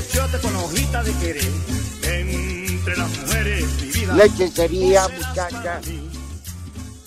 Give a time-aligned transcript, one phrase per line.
[0.00, 1.50] Tiene achiote con hojita de querer.
[2.02, 4.14] Entre las mujeres, mi vida.
[5.08, 5.62] Muchacha.
[5.62, 6.10] para mí.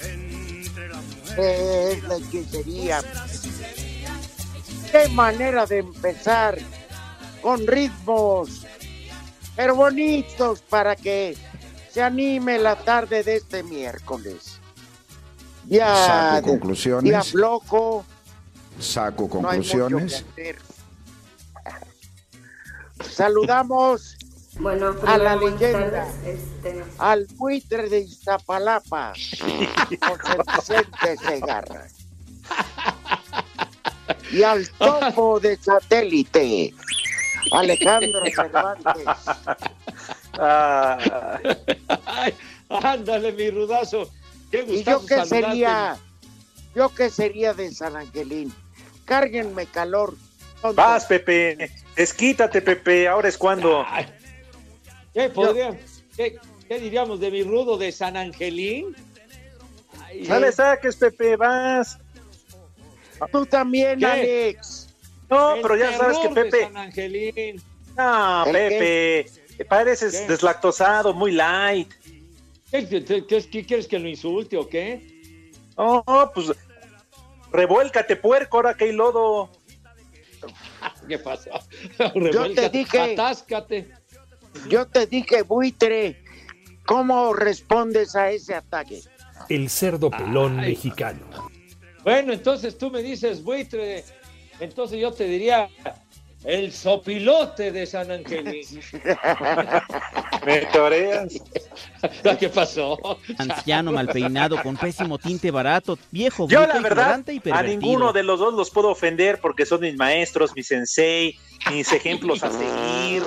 [0.02, 1.98] Entre las mujeres.
[1.98, 3.04] Es la hechicería.
[4.92, 6.60] Qué manera de empezar
[7.42, 8.66] con ritmos,
[9.56, 11.36] pero bonitos para que
[11.92, 14.60] se anime la tarde de este miércoles.
[15.68, 15.96] Ya,
[16.36, 17.12] Saco conclusiones.
[17.12, 18.06] ya bloco,
[18.80, 20.26] Saco no hay mucho que conclusiones.
[20.32, 20.73] hacer.
[23.12, 24.18] Saludamos
[24.60, 26.08] Bueno, A la leyenda.
[26.26, 31.88] este, al buitre de Iztapalapa, José Vicente Segarra.
[34.32, 36.74] Y al topo de satélite,
[37.52, 39.08] Alejandro Cervantes.
[40.40, 42.34] Ay,
[42.70, 44.10] ándale, mi rudazo.
[44.52, 45.30] Qué ¿Y yo qué saludarte.
[45.48, 45.98] sería?
[46.76, 48.54] ¿Yo qué sería de San Angelín?
[49.06, 50.16] Cárguenme calor.
[50.76, 51.72] Vas, Pepe.
[51.96, 53.08] Desquítate, Pepe.
[53.08, 53.86] Ahora es cuando.
[53.88, 54.06] Ay,
[55.14, 55.78] ¿Qué, podría-
[56.18, 56.38] qué-
[56.68, 58.96] qué diríamos de mi rudo de San Angelín?
[60.04, 61.36] Ay, No le saques, Pepe.
[61.36, 61.98] Vas.
[63.32, 64.06] Tú también, ¿Qué?
[64.06, 64.90] Alex.
[65.30, 66.62] No, el pero ya sabes que Pepe.
[66.64, 67.62] San Angelín.
[67.96, 69.32] No, ¿El Pepe.
[69.58, 70.28] Te pareces ¿Qué?
[70.28, 71.92] deslactosado, muy light.
[72.72, 75.14] ¿Qué, qué- qué- qué quieres que lo insulte o qué?
[75.78, 76.52] No, pues.
[77.52, 79.52] Revuélcate, puerco, ahora que hay lodo.
[81.08, 81.50] ¿Qué pasó?
[81.98, 83.92] te Revuélcate, dije- Atáscate.
[84.70, 86.24] Yo te dije, buitre,
[86.86, 89.02] ¿cómo respondes a ese ataque?
[89.50, 90.72] El cerdo pelón Ay.
[90.72, 91.26] mexicano.
[92.04, 94.04] Bueno, entonces tú me dices, buitre.
[94.60, 95.70] Entonces yo te diría
[96.44, 98.66] el sopilote de San Angelín.
[100.46, 101.34] Me toreas.
[102.40, 102.98] ¿Qué pasó?
[103.38, 107.64] Anciano mal peinado con pésimo tinte barato, viejo, Yo, bruto la y verdad, y a
[107.64, 111.40] ninguno de los dos los puedo ofender porque son mis maestros, mi sensei,
[111.72, 113.24] mis ejemplos a seguir.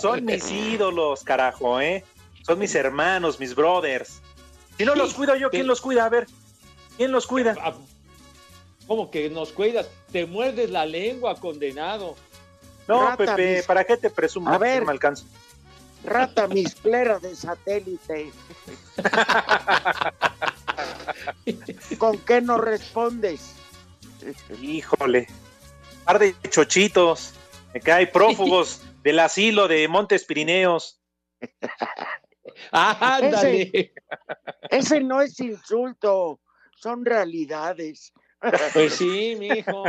[0.00, 2.04] Son mis ídolos, carajo, ¿eh?
[2.42, 4.20] Son mis hermanos, mis brothers.
[4.76, 6.06] Si no los cuido yo, ¿quién los cuida?
[6.06, 6.26] A ver,
[6.96, 7.54] ¿quién los cuida?
[8.90, 9.88] ¿Cómo que nos cuidas?
[10.10, 12.16] Te muerdes la lengua, condenado.
[12.88, 14.50] No, Rata, Pepe, mis- ¿para qué te presumo?
[14.50, 14.80] A ver.
[14.80, 15.26] No me alcanzo.
[16.02, 18.32] Rata misplera de satélite.
[21.98, 23.54] ¿Con qué no respondes?
[24.60, 25.28] Híjole.
[26.04, 27.34] Par de chochitos.
[27.72, 31.00] Me cae prófugos del asilo de Montes Pirineos.
[32.72, 33.92] Ah, ándale.
[34.68, 36.40] Ese no es insulto,
[36.74, 38.12] son realidades.
[38.72, 39.84] Pues sí, mi hijo.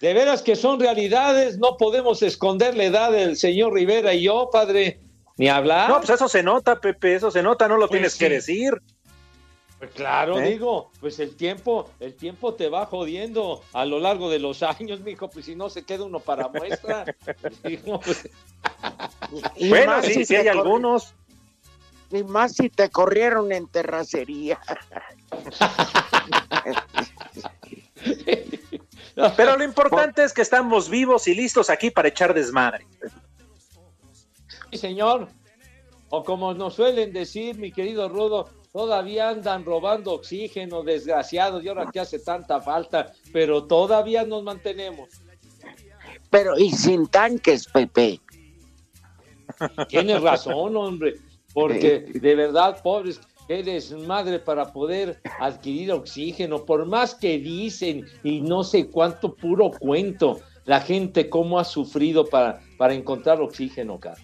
[0.00, 4.48] De veras que son realidades, no podemos esconder la edad del señor Rivera y yo,
[4.50, 5.00] padre.
[5.36, 5.88] Ni hablar.
[5.88, 8.18] No, pues eso se nota, Pepe, eso se nota, no lo Pues tienes sí.
[8.18, 8.74] que decir.
[9.78, 10.50] Pues claro, ¿Eh?
[10.50, 15.00] digo, pues el tiempo, el tiempo te va jodiendo a lo largo de los años,
[15.00, 17.06] mijo, pues si no se queda uno para muestra.
[17.64, 18.28] Digo, pues,
[19.70, 21.14] bueno, más sí, sí hay algunos.
[22.10, 24.58] Y más si te corrieron en terracería.
[29.36, 32.86] Pero lo importante es que estamos vivos y listos aquí para echar desmadre.
[34.70, 35.28] sí, señor.
[36.08, 41.90] O como nos suelen decir, mi querido Rudo, todavía andan robando oxígeno, desgraciados, y ahora
[41.92, 45.08] que hace tanta falta, pero todavía nos mantenemos.
[46.30, 48.20] Pero, y sin tanques, Pepe.
[49.88, 51.16] Tienes razón, hombre,
[51.52, 58.40] porque de verdad, pobres, eres madre para poder adquirir oxígeno, por más que dicen y
[58.40, 64.18] no sé cuánto puro cuento, la gente cómo ha sufrido para, para encontrar oxígeno, cara.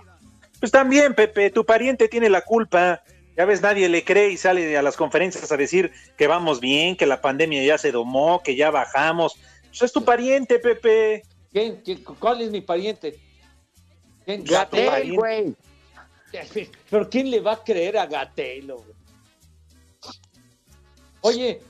[0.61, 3.03] Pues también, Pepe, tu pariente tiene la culpa.
[3.37, 6.97] Ya ves, nadie le cree y sale a las conferencias a decir que vamos bien,
[6.97, 9.37] que la pandemia ya se domó, que ya bajamos.
[9.69, 11.23] Pues es tu pariente, Pepe.
[11.53, 11.83] ¿Quién?
[11.85, 12.03] ¿Quién?
[12.03, 13.19] ¿Cuál es mi pariente?
[14.25, 14.45] ¿Quién?
[14.45, 15.55] Gatel, güey.
[16.91, 18.85] ¿Pero quién le va a creer a Gatelo?
[21.23, 21.61] Oye.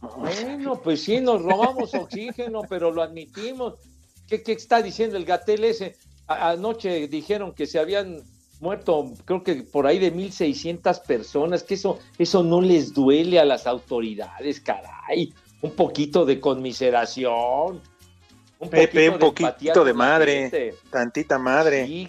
[0.00, 3.74] Bueno, pues sí, nos robamos oxígeno, pero lo admitimos.
[4.28, 5.96] ¿Qué, qué está diciendo el Gatel ese?
[6.26, 8.22] A- anoche dijeron que se habían
[8.60, 13.44] muerto, creo que por ahí de 1.600 personas, que eso, eso no les duele a
[13.44, 15.32] las autoridades, caray.
[15.62, 17.80] Un poquito de conmiseración.
[18.62, 20.74] Un Pepe, un poquito de madre, gente.
[20.88, 21.84] tantita madre.
[21.84, 22.08] Sí,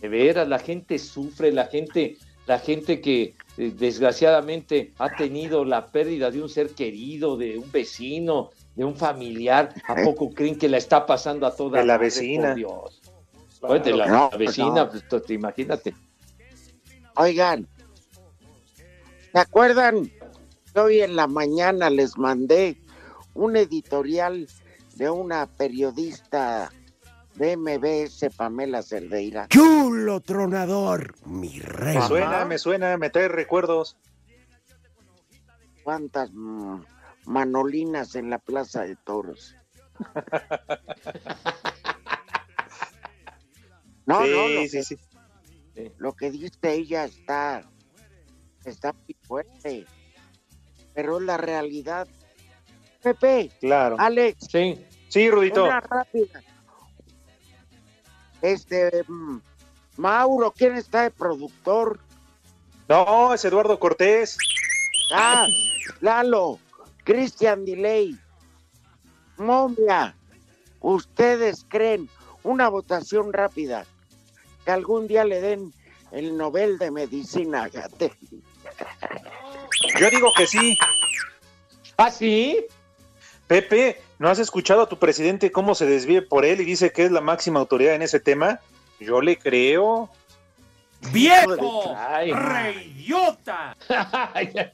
[0.00, 2.16] de veras, la gente sufre, la gente,
[2.46, 7.70] la gente que eh, desgraciadamente ha tenido la pérdida de un ser querido, de un
[7.70, 11.94] vecino, de un familiar, ¿a poco creen que la está pasando a toda De la
[11.94, 12.48] madre, vecina.
[12.48, 13.02] por Dios?
[13.60, 14.90] Pues de la, No, la vecina, no.
[14.90, 15.94] pues, imagínate.
[17.16, 17.68] Oigan,
[19.32, 20.10] ¿se acuerdan?
[20.74, 22.78] Hoy en la mañana les mandé
[23.34, 24.48] un editorial
[24.96, 26.70] de una periodista
[27.34, 29.48] de MBS, Pamela Cerdeira.
[29.48, 31.98] Chulo tronador, mi rey.
[31.98, 33.96] Me suena, me suena, me trae recuerdos.
[35.82, 36.80] ¿Cuántas mm,
[37.26, 39.56] manolinas en la Plaza de Toros?
[44.06, 44.98] No, sí, no, lo, sí, que, sí.
[45.96, 47.70] lo que dice ella está,
[48.64, 49.86] está muy fuerte,
[50.94, 52.06] pero la realidad.
[53.04, 53.96] Pepe, Claro.
[53.98, 55.64] Alex, Sí, Sí, Rudito.
[55.64, 56.42] una rápida.
[58.42, 59.38] Este, mm,
[59.98, 62.00] Mauro, ¿quién está de productor?
[62.88, 64.36] No, es Eduardo Cortés.
[65.12, 65.46] Ah,
[66.00, 66.58] Lalo,
[67.04, 68.18] Christian Delay,
[69.36, 70.16] Momia,
[70.80, 72.08] ¿ustedes creen
[72.42, 73.84] una votación rápida
[74.64, 75.72] que algún día le den
[76.10, 78.12] el Nobel de Medicina a Gatel?
[80.00, 80.76] Yo digo que sí.
[81.96, 82.64] ¿Ah, sí?
[83.46, 87.04] Pepe, ¿no has escuchado a tu presidente cómo se desvíe por él y dice que
[87.04, 88.60] es la máxima autoridad en ese tema?
[89.00, 90.10] Yo le creo.
[91.12, 91.94] ¡Viejo!
[92.32, 93.76] ¡Reyota!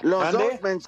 [0.00, 0.44] Los ¿Mande?
[0.44, 0.80] dos men-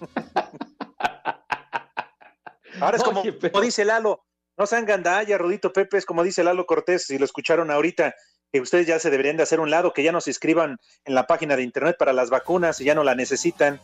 [2.80, 4.24] Ahora es como, Oye, pero- como dice Lalo,
[4.56, 8.14] no sean gandalla, Rudito Pepe, es como dice Lalo Cortés, si lo escucharon ahorita,
[8.52, 11.14] que ustedes ya se deberían de hacer un lado, que ya no se inscriban en
[11.14, 13.80] la página de internet para las vacunas y ya no la necesitan,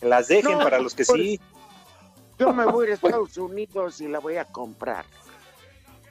[0.00, 1.40] las dejen No, para los que sí.
[2.38, 5.04] yo me voy a Estados Unidos y la voy a comprar.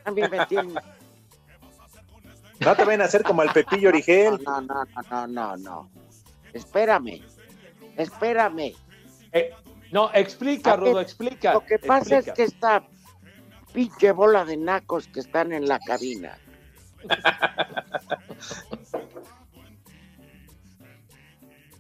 [0.03, 0.75] A mí me tienen...
[2.59, 4.39] No te vayan a hacer como el Pepillo Origel.
[4.43, 5.89] No, no, no, no, no, no.
[6.53, 7.21] Espérame,
[7.95, 8.73] espérame.
[9.31, 9.51] Eh,
[9.91, 11.53] no, explica, Rudo, explica.
[11.53, 12.31] Lo que pasa explica.
[12.31, 12.87] es que esta
[13.73, 16.39] pinche bola de nacos que están en la cabina.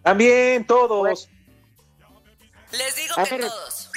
[0.03, 1.29] También todos.
[2.77, 3.41] Les digo A que ver.
[3.47, 3.89] todos.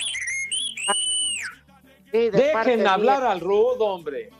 [2.12, 2.92] Sí, de parte Dejen mía.
[2.94, 4.30] hablar al Rudo, hombre.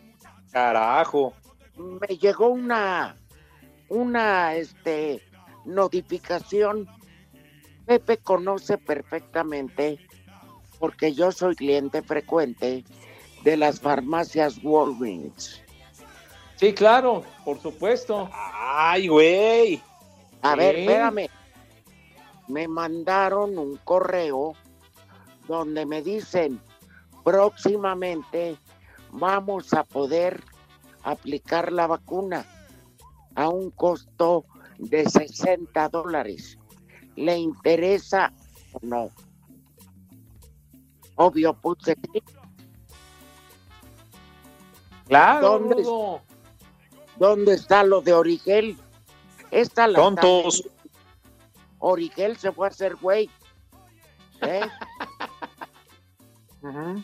[0.50, 1.34] Carajo.
[1.76, 3.16] me llegó una
[3.88, 5.22] una este
[5.64, 6.88] notificación
[7.86, 9.98] Pepe conoce perfectamente
[10.78, 12.84] porque yo soy cliente frecuente
[13.42, 15.62] de las farmacias Walgreens.
[16.56, 18.28] Sí, claro, por supuesto.
[18.32, 19.82] Ay, güey.
[20.42, 21.28] A ver, espérame.
[22.50, 24.54] Me mandaron un correo
[25.46, 26.60] donde me dicen
[27.24, 28.56] próximamente
[29.12, 30.42] vamos a poder
[31.02, 32.44] aplicar la vacuna
[33.34, 34.44] a un costo
[34.78, 36.58] de 60 dólares.
[37.16, 38.32] ¿Le interesa
[38.72, 39.10] o no?
[41.16, 42.22] Obvio, puse sí.
[45.06, 46.22] Claro.
[47.18, 48.76] ¿Dónde está lo de Origel?
[49.50, 50.64] Esta la Tontos.
[51.80, 53.28] Origel se fue a hacer güey.
[54.42, 54.60] ¿Eh?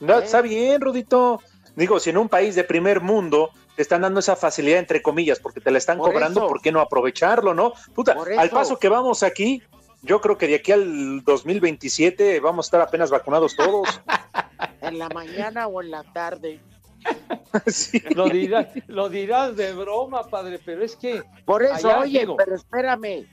[0.00, 1.40] No, está bien, Rudito.
[1.74, 5.40] Digo, si en un país de primer mundo te están dando esa facilidad, entre comillas,
[5.40, 6.48] porque te la están Por cobrando, eso.
[6.48, 7.72] ¿por qué no aprovecharlo, no?
[7.94, 8.54] Puta, Por al eso.
[8.54, 9.62] paso que vamos aquí,
[10.02, 13.88] yo creo que de aquí al 2027 vamos a estar apenas vacunados todos.
[14.80, 16.60] en la mañana o en la tarde.
[18.14, 21.22] Lo, dirás, lo dirás de broma, padre, pero es que.
[21.44, 23.26] Por eso, oye, digo, pero espérame.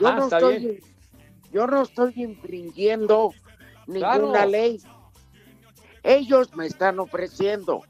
[0.00, 0.80] Yo no estoy, bien.
[1.52, 3.32] yo no estoy infringiendo
[3.86, 4.80] ninguna ley.
[6.02, 7.82] Ellos me están ofreciendo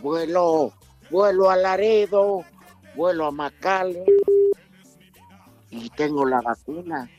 [0.00, 0.72] vuelo,
[1.10, 2.44] vuelo a Laredo,
[2.94, 4.04] vuelo a Macale
[5.70, 7.10] y tengo la vacuna.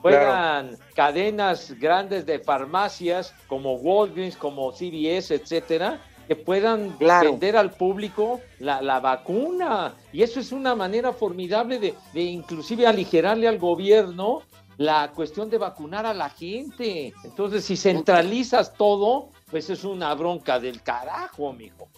[0.00, 7.30] Juegan cadenas grandes de farmacias como Walgreens, como CVS, etcétera, que puedan Claro.
[7.32, 9.94] vender al público la, la vacuna.
[10.12, 14.42] Y eso es una manera formidable de, de inclusive aligerarle al gobierno
[14.78, 17.12] la cuestión de vacunar a la gente.
[17.24, 21.88] Entonces, si centralizas todo, pues es una bronca del carajo, mijo.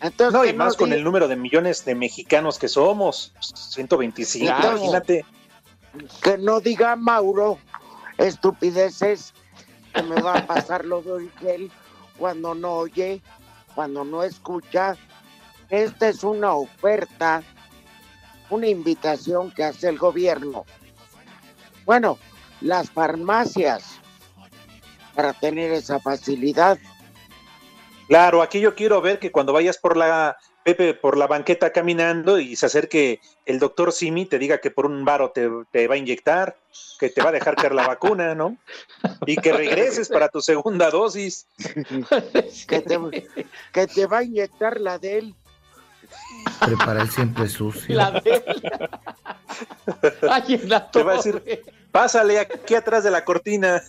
[0.00, 4.76] Entonces, No, y más con el número de millones de mexicanos que somos, 125, Claro.
[4.76, 5.24] imagínate.
[6.22, 7.58] que no diga Mauro
[8.18, 9.32] estupideces
[9.92, 11.70] que me va a pasar lo de Origel
[12.18, 13.20] cuando no oye,
[13.74, 14.96] cuando no escucha.
[15.70, 17.42] Esta es una oferta,
[18.50, 20.64] una invitación que hace el gobierno.
[21.84, 22.18] Bueno,
[22.60, 24.00] las farmacias
[25.14, 26.78] para tener esa facilidad.
[28.08, 32.38] Claro, aquí yo quiero ver que cuando vayas por la Pepe por la banqueta caminando
[32.38, 35.94] y se acerque el doctor Simi te diga que por un varo te, te va
[35.94, 36.56] a inyectar,
[36.98, 38.56] que te va a dejar caer la vacuna, ¿no?
[39.26, 41.46] Y que regreses para tu segunda dosis.
[42.66, 43.28] que, te,
[43.72, 45.34] que te va a inyectar la de él.
[46.60, 47.94] Prepara el siempre sucio.
[47.94, 48.42] La de
[50.30, 51.40] Ay, en la Te va a torre.
[51.40, 53.82] decir, pásale aquí atrás de la cortina.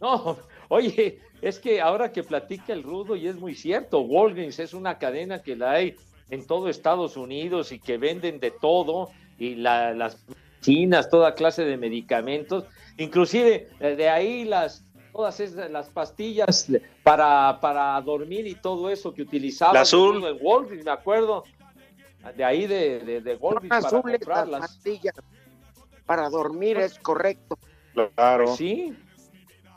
[0.00, 0.38] No,
[0.70, 4.98] oye, es que ahora que platica el rudo, y es muy cierto, Walgreens es una
[4.98, 5.96] cadena que la hay
[6.30, 10.24] en todo Estados Unidos y que venden de todo, y la- las
[10.60, 12.64] chinas, toda clase de medicamentos,
[12.98, 16.70] inclusive eh, de ahí las todas esas, las pastillas
[17.02, 20.24] para, para dormir y todo eso que utilizaban La azul.
[20.24, 21.42] en Walgreens, me acuerdo,
[22.36, 24.60] de ahí de, de, de Walgreens para comprarlas.
[24.60, 25.14] pastillas.
[26.06, 27.58] Para dormir es correcto.
[27.92, 28.44] Claro.
[28.44, 28.96] Pues sí.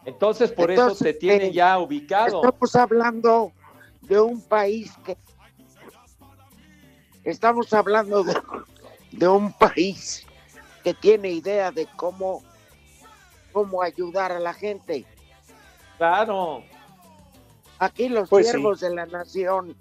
[0.05, 2.43] Entonces, por Entonces, eso te tiene eh, ya ubicado.
[2.43, 3.51] Estamos hablando
[4.01, 5.17] de un país que...
[7.24, 8.36] Estamos hablando de,
[9.12, 10.25] de un país
[10.83, 12.43] que tiene idea de cómo,
[13.53, 15.05] cómo ayudar a la gente.
[15.98, 16.63] Claro.
[17.79, 18.51] Aquí los Pues sí.
[18.51, 19.75] siervos de la nación,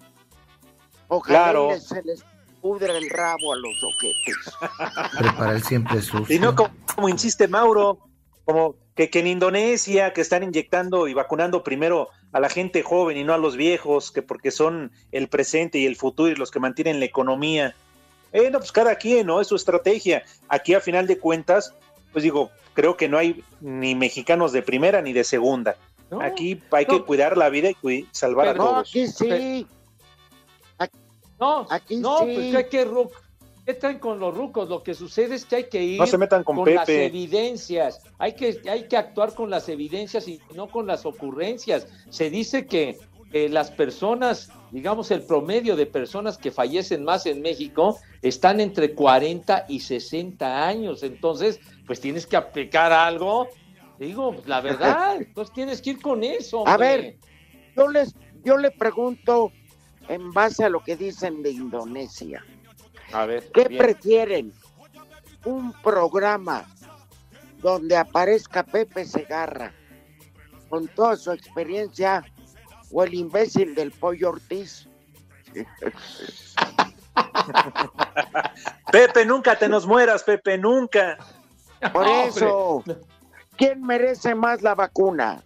[1.09, 1.69] ojalá Claro.
[1.71, 2.25] les- se les
[2.61, 4.37] pudre el rabo a los ojetes.
[5.19, 6.37] Prepara el siempre sucio.
[6.37, 7.99] Y no como, como insiste Mauro,
[8.45, 13.17] como que, que en Indonesia, que están inyectando y vacunando primero a la gente joven
[13.17, 16.51] y no a los viejos, que porque son el presente y el futuro y los
[16.51, 17.75] que mantienen la economía.
[18.33, 19.41] Eh, no, pues cada quien, ¿no?
[19.41, 20.23] Es su estrategia.
[20.49, 21.75] Aquí a final de cuentas,
[22.13, 25.77] pues digo, creo que no hay ni mexicanos de primera ni de segunda.
[26.11, 28.89] No, Aquí hay que cuidar la vida y salvar a Pero No, todos.
[28.91, 29.67] aquí sí.
[31.41, 32.25] No, Aquí no, sí.
[32.35, 33.17] pues ¿qué, qué, ruc- qué
[33.65, 34.69] traen con los rucos?
[34.69, 37.07] Lo que sucede es que hay que ir No se metan con las Pepe.
[37.07, 38.01] evidencias.
[38.19, 41.87] Hay que, hay que actuar con las evidencias y no con las ocurrencias.
[42.11, 42.99] Se dice que
[43.33, 48.95] eh, las personas, digamos, el promedio de personas que fallecen más en México están entre
[48.95, 51.03] 40 y 60 años.
[51.03, 53.49] Entonces, pues tienes que aplicar algo.
[53.99, 56.67] Digo, pues, la verdad, entonces tienes que ir con eso.
[56.67, 57.17] A ver,
[57.77, 58.15] yo les,
[58.45, 59.53] yo le pregunto
[60.09, 62.45] en base a lo que dicen de Indonesia.
[63.13, 63.83] A ver, ¿Qué bien.
[63.83, 64.53] prefieren?
[65.45, 66.65] ¿Un programa
[67.59, 69.73] donde aparezca Pepe Segarra
[70.69, 72.25] con toda su experiencia
[72.91, 74.89] o el imbécil del Pollo Ortiz?
[78.93, 81.19] Pepe, nunca te nos mueras, Pepe, nunca.
[81.93, 82.83] Por eso,
[83.57, 85.43] ¿quién merece más la vacuna?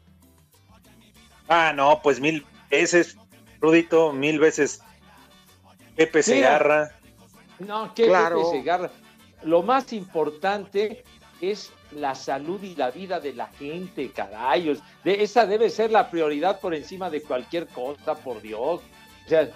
[1.49, 3.17] Ah, no, pues mil veces,
[3.61, 4.81] Rudito, mil veces.
[5.97, 6.23] Pepe Mira.
[6.23, 6.91] Segarra.
[7.59, 8.51] No, que Claro.
[8.51, 8.91] Segarra.
[9.43, 11.05] Lo más importante
[11.41, 14.79] es la salud y la vida de la gente, carayos.
[15.05, 18.81] De, esa debe ser la prioridad por encima de cualquier cosa, por Dios.
[18.81, 19.51] O sea,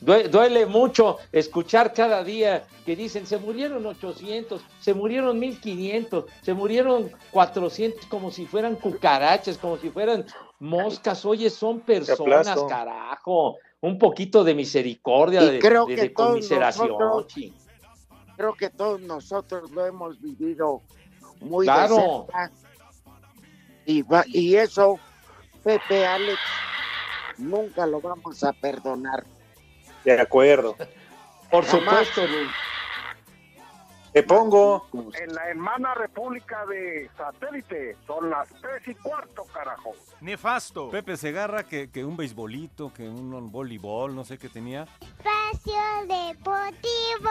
[0.00, 6.54] due- duele mucho escuchar cada día que dicen se murieron 800, se murieron 1500, se
[6.54, 10.24] murieron 400 como si fueran cucarachas, como si fueran
[10.58, 11.24] moscas.
[11.26, 13.56] Oye, son personas, carajo.
[13.86, 16.88] Un poquito de misericordia, Y de, creo de- de conmiseración.
[16.88, 17.52] nosotros-.
[18.36, 20.82] Creo que todos nosotros lo hemos vivido
[21.40, 21.94] muy Claro.
[21.94, 22.50] de cerca.
[23.86, 24.98] Y, va- y eso,
[25.62, 26.40] Pepe Alex,
[27.38, 29.24] nunca lo vamos a perdonar.
[30.04, 30.74] De acuerdo.
[31.48, 32.08] Por Jamás.
[32.08, 32.50] supuesto, Ruth.
[34.16, 34.88] Te pongo.
[34.94, 39.92] En la hermana República de Satélite son las tres y cuarto, carajo.
[40.22, 40.88] Nefasto.
[40.88, 44.86] Pepe Segarra, que, que un beisbolito, que un voleibol, no sé qué tenía.
[45.02, 45.74] Espacio
[46.08, 47.30] Deportivo.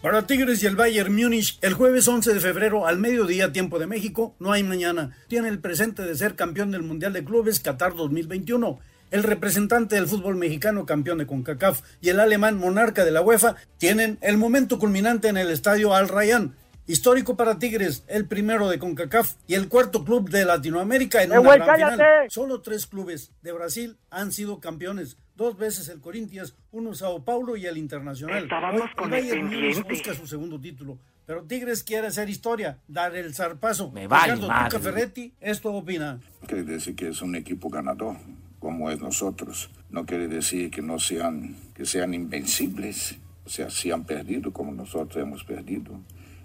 [0.00, 3.88] Para Tigres y el Bayern Múnich, el jueves 11 de febrero al mediodía tiempo de
[3.88, 5.14] México, no hay mañana.
[5.26, 8.78] Tiene el presente de ser campeón del Mundial de Clubes Qatar 2021.
[9.10, 13.56] El representante del fútbol mexicano campeón de CONCACAF y el alemán monarca de la UEFA
[13.78, 16.54] tienen el momento culminante en el estadio Al Rayyan.
[16.86, 21.38] Histórico para Tigres, el primero de CONCACAF y el cuarto club de Latinoamérica en ¡Eh,
[21.38, 22.30] una gran final.
[22.30, 25.16] Solo tres clubes de Brasil han sido campeones.
[25.36, 28.44] Dos veces el Corinthians, uno Sao Paulo y el Internacional.
[28.44, 30.98] Estábamos Hoy, el con el Bayern busca su segundo título.
[31.26, 33.90] Pero Tigres quiere hacer historia, dar el zarpazo.
[33.92, 34.48] Me Ricardo.
[34.48, 36.20] Tuca Ferretti, esto opina.
[36.46, 38.16] Quiere decir que es un equipo ganador,
[38.60, 39.70] como es nosotros.
[39.90, 43.16] No quiere decir que no sean, que sean invencibles.
[43.44, 45.98] O sea, si han perdido como nosotros hemos perdido,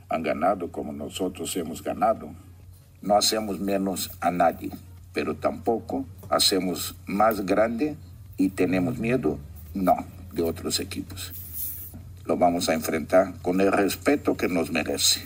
[0.09, 2.31] han ganado como nosotros hemos ganado.
[3.01, 4.71] No hacemos menos a nadie,
[5.13, 7.97] pero tampoco hacemos más grande
[8.37, 9.37] y tenemos miedo,
[9.73, 9.95] no,
[10.33, 11.33] de otros equipos.
[12.25, 15.21] Lo vamos a enfrentar con el respeto que nos merece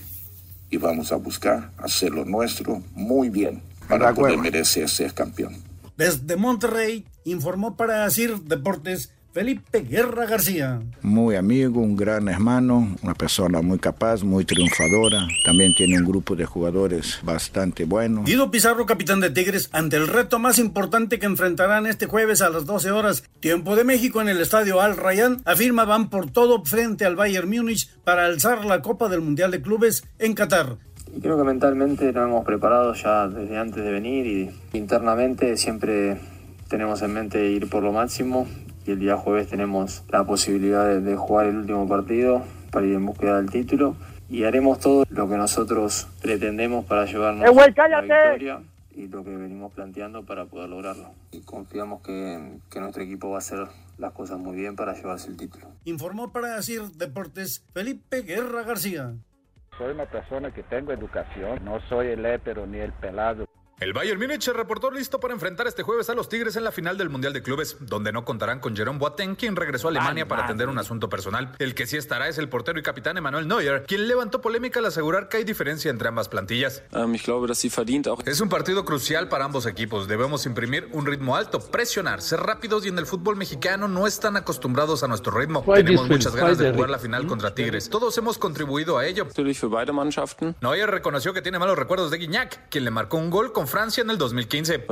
[0.69, 5.68] y vamos a buscar hacer lo nuestro muy bien para poder merecer ser campeón.
[5.99, 10.79] Desde Monterrey, informó para Asir Deportes Felipe Guerra García.
[11.01, 15.27] Muy amigo, un gran hermano, una persona muy capaz, muy triunfadora.
[15.43, 18.23] También tiene un grupo de jugadores bastante bueno.
[18.23, 22.49] Guido Pizarro, capitán de Tigres, ante el reto más importante que enfrentarán este jueves a
[22.49, 26.63] las 12 horas, tiempo de México en el estadio Al Rayyan, afirma van por todo
[26.63, 30.77] frente al Bayern Múnich para alzar la Copa del Mundial de Clubes en Qatar.
[31.15, 36.19] Y creo que mentalmente nos hemos preparado ya desde antes de venir y internamente siempre
[36.67, 38.47] tenemos en mente ir por lo máximo
[38.85, 42.93] y el día jueves tenemos la posibilidad de, de jugar el último partido para ir
[42.93, 43.95] en búsqueda del título
[44.29, 48.05] y haremos todo lo que nosotros pretendemos para llevarnos ¡Eh, güey, la cállate!
[48.07, 48.59] victoria
[48.95, 51.11] y lo que venimos planteando para poder lograrlo.
[51.31, 53.65] Y confiamos que, que nuestro equipo va a hacer
[53.97, 55.67] las cosas muy bien para llevarse el título.
[55.85, 59.13] Informó para Asir Deportes Felipe Guerra García.
[59.79, 63.48] Soy una persona que tengo educación, no soy el hétero ni el pelado.
[63.79, 66.73] El Bayern Múnich se reportó listo para enfrentar este jueves a los Tigres en la
[66.73, 70.27] final del Mundial de Clubes, donde no contarán con Jerome Boateng, quien regresó a Alemania
[70.27, 71.53] para atender un asunto personal.
[71.59, 74.87] El que sí estará es el portero y capitán Emanuel Neuer, quien levantó polémica al
[74.87, 76.83] asegurar que hay diferencia entre ambas plantillas.
[78.25, 80.09] Es un partido crucial para ambos equipos.
[80.09, 84.35] Debemos imprimir un ritmo alto, presionar, ser rápidos y en el fútbol mexicano no están
[84.35, 85.63] acostumbrados a nuestro ritmo.
[85.73, 87.89] Tenemos muchas ganas de jugar la final contra Tigres.
[87.89, 89.25] Todos hemos contribuido a ello.
[90.59, 94.01] Neuer reconoció que tiene malos recuerdos de Guiñac, quien le marcó un gol con Francia
[94.01, 94.85] en el 2015.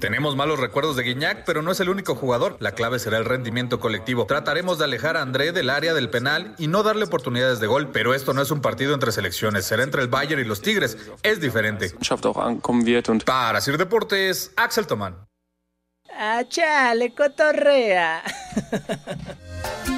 [0.00, 2.56] Tenemos malos recuerdos de Guiñac, pero no es el único jugador.
[2.60, 4.26] La clave será el rendimiento colectivo.
[4.26, 7.90] Trataremos de alejar a André del área del penal y no darle oportunidades de gol,
[7.92, 10.96] pero esto no es un partido entre selecciones, será entre el Bayern y los Tigres.
[11.22, 11.92] Es diferente.
[13.24, 15.16] Para Sir Deportes, Axel Tomán.
[16.14, 18.22] Ah, chale, cotorrea.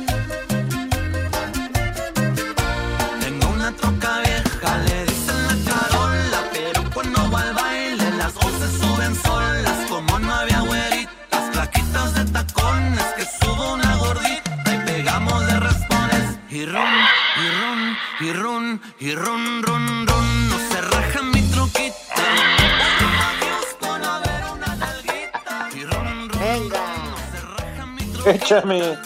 [19.04, 22.14] y ron, ron, ron, no se raja mi troquita.
[23.28, 25.68] Adiós con haber una nalguita.
[25.76, 27.04] Y ron, ron, Venga.
[28.24, 28.96] Échame.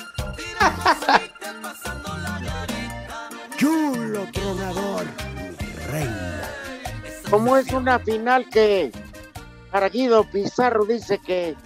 [3.57, 5.05] Chulo tronador,
[5.61, 6.49] mi reina.
[7.29, 8.93] Como es una final que
[9.73, 11.57] para Guido Pizarro dice que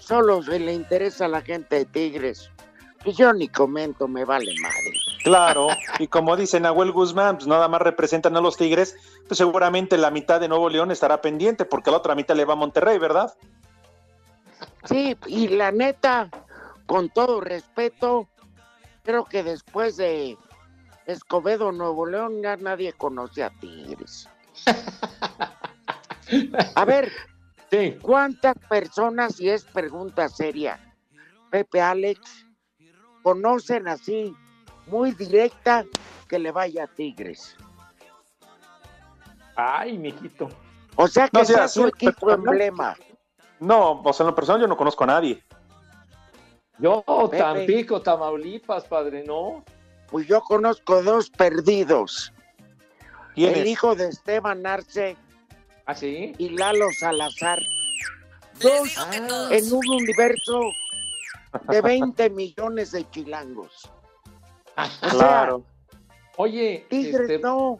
[0.00, 2.50] solo se le interesa a la gente de Tigres.
[3.02, 5.09] Pues yo ni comento, me vale madre.
[5.22, 8.96] Claro, y como dice Nahuel Guzmán, pues nada más representan a los Tigres,
[9.28, 12.54] pues seguramente la mitad de Nuevo León estará pendiente, porque la otra mitad le va
[12.54, 13.34] a Monterrey, ¿verdad?
[14.84, 16.30] Sí, y la neta,
[16.86, 18.28] con todo respeto,
[19.02, 20.38] creo que después de
[21.04, 24.28] Escobedo, Nuevo León, ya nadie conoce a Tigres.
[26.74, 27.12] A ver,
[28.00, 30.80] ¿cuántas personas, y es pregunta seria,
[31.50, 32.46] Pepe Alex,
[33.22, 34.34] conocen así,
[34.90, 35.84] muy directa,
[36.28, 37.56] que le vaya a Tigres?
[39.56, 40.48] Ay, mijito.
[40.96, 42.96] O sea que No, sea así, su equipo emblema.
[43.58, 45.42] No, o sea, en lo personal yo no conozco a nadie.
[46.78, 47.38] Yo, Pepe.
[47.42, 49.64] Tampico, Tamaulipas, padre, ¿no?
[50.10, 52.32] Pues yo conozco dos perdidos.
[53.34, 53.58] ¿Quiénes?
[53.58, 55.16] El hijo de Esteban Arce
[55.86, 56.34] ¿Ah, sí?
[56.38, 57.60] y Lalo Salazar.
[58.60, 58.88] Dos
[59.50, 60.60] en un universo
[61.68, 63.90] de 20 millones de chilangos.
[64.86, 65.64] O sea, Claro.
[66.36, 67.78] Oye, Tigres este, no,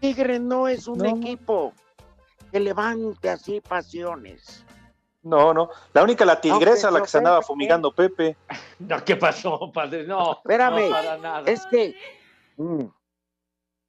[0.00, 1.04] Tigres no es un No.
[1.16, 1.72] equipo
[2.52, 4.64] que levante así pasiones.
[5.22, 5.70] No, no.
[5.92, 8.36] La única la tigresa Aunque la que se andaba fumigando Pepe.
[8.78, 10.06] no, ¿qué pasó, padre?
[10.06, 11.50] No, Espérame, no, para nada.
[11.50, 11.94] es que,
[12.56, 12.84] mm,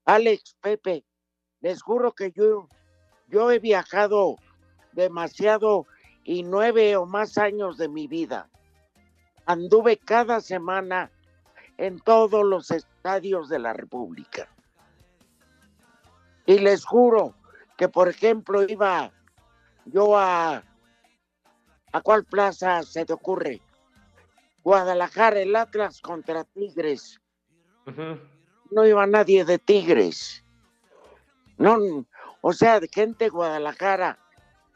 [0.05, 1.05] Alex, Pepe,
[1.61, 2.67] les juro que yo,
[3.27, 4.37] yo he viajado
[4.93, 5.85] demasiado
[6.23, 8.49] y nueve o más años de mi vida.
[9.45, 11.11] Anduve cada semana
[11.79, 14.49] en todos los estadios de la República.
[16.45, 17.35] Y les juro
[17.77, 19.11] que, por ejemplo, iba
[19.85, 20.61] yo a...
[21.91, 23.61] ¿A cuál plaza se te ocurre?
[24.63, 27.19] Guadalajara, el Atlas contra Tigres.
[28.69, 30.43] No iba nadie de Tigres.
[31.57, 32.05] No,
[32.41, 34.19] o sea, de gente de Guadalajara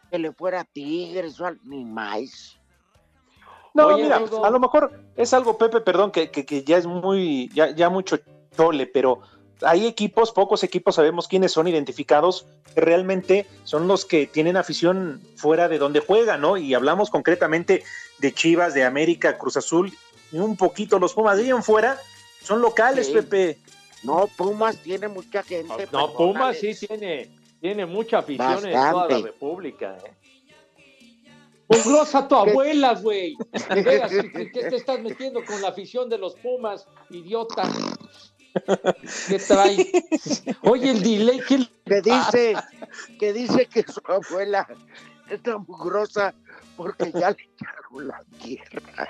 [0.10, 2.60] que le fuera a Tigres o al- ni más.
[3.73, 6.86] No, Oye, mira, a lo mejor es algo, Pepe, perdón, que, que, que ya es
[6.86, 8.19] muy, ya, ya mucho
[8.55, 9.21] chole, pero
[9.62, 15.21] hay equipos, pocos equipos sabemos quiénes son identificados, que realmente son los que tienen afición
[15.36, 16.57] fuera de donde juegan, ¿no?
[16.57, 17.83] Y hablamos concretamente
[18.19, 19.91] de Chivas, de América, Cruz Azul,
[20.31, 21.97] y un poquito los Pumas, de ahí en fuera,
[22.41, 23.13] son locales, Sí.
[23.13, 23.57] Pepe.
[24.03, 25.88] No, Pumas tiene mucha gente.
[25.91, 27.31] No, Pumas sí tiene,
[27.62, 29.17] tiene mucha afición en toda la.
[29.19, 29.97] República.
[30.05, 30.12] ¿eh?
[31.77, 33.36] Mugrosa tu abuela, güey.
[33.73, 37.63] ¿Qué, qué te estás metiendo con la afición de los Pumas, idiota?
[39.27, 39.91] ¿Qué trae?
[40.62, 42.55] Oye, el delay, ¿qué Que dice,
[43.19, 44.67] que dice que su abuela
[45.29, 46.33] está mugrosa
[46.77, 49.09] porque ya le echaron la tierra.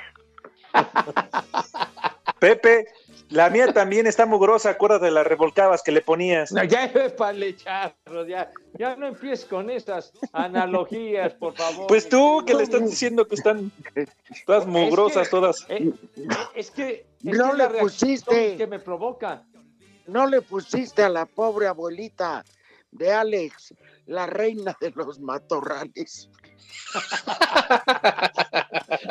[2.39, 2.88] Pepe,
[3.34, 6.52] la mía también está mugrosa, acuérdate de las revolcabas que le ponías.
[6.52, 11.88] No, ya es para lecharlos, ya, ya no empieces con estas analogías, por favor.
[11.88, 13.72] Pues tú que le estás diciendo que están
[14.46, 15.65] todas mugrosas, todas.
[15.69, 15.91] Eh,
[16.56, 18.56] es que es No que le la pusiste.
[18.56, 19.43] que me provoca.
[20.06, 22.43] No le pusiste a la pobre abuelita
[22.91, 23.74] de Alex,
[24.06, 26.30] la reina de los matorrales.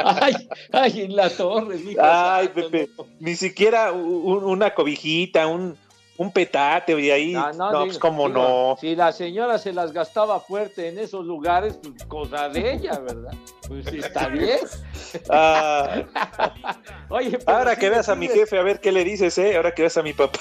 [0.04, 5.76] Ay, ay, en la torre, mijo Ay, santo, Pepe, ni siquiera un- una cobijita, un,
[6.16, 7.34] un petate y ahí.
[7.34, 8.76] Ah, No, digo- pues cómo digo, no.
[8.80, 13.32] Si la señora se las gastaba fuerte en esos lugares, pues cosa de ella, ¿verdad?
[13.68, 14.58] Pues sí, está bien.
[15.28, 16.02] Ah,
[17.08, 19.56] Oye, ahora sí que veas a mi jefe, a ver qué le dices, ¿eh?
[19.56, 20.38] Ahora que veas a mi papá.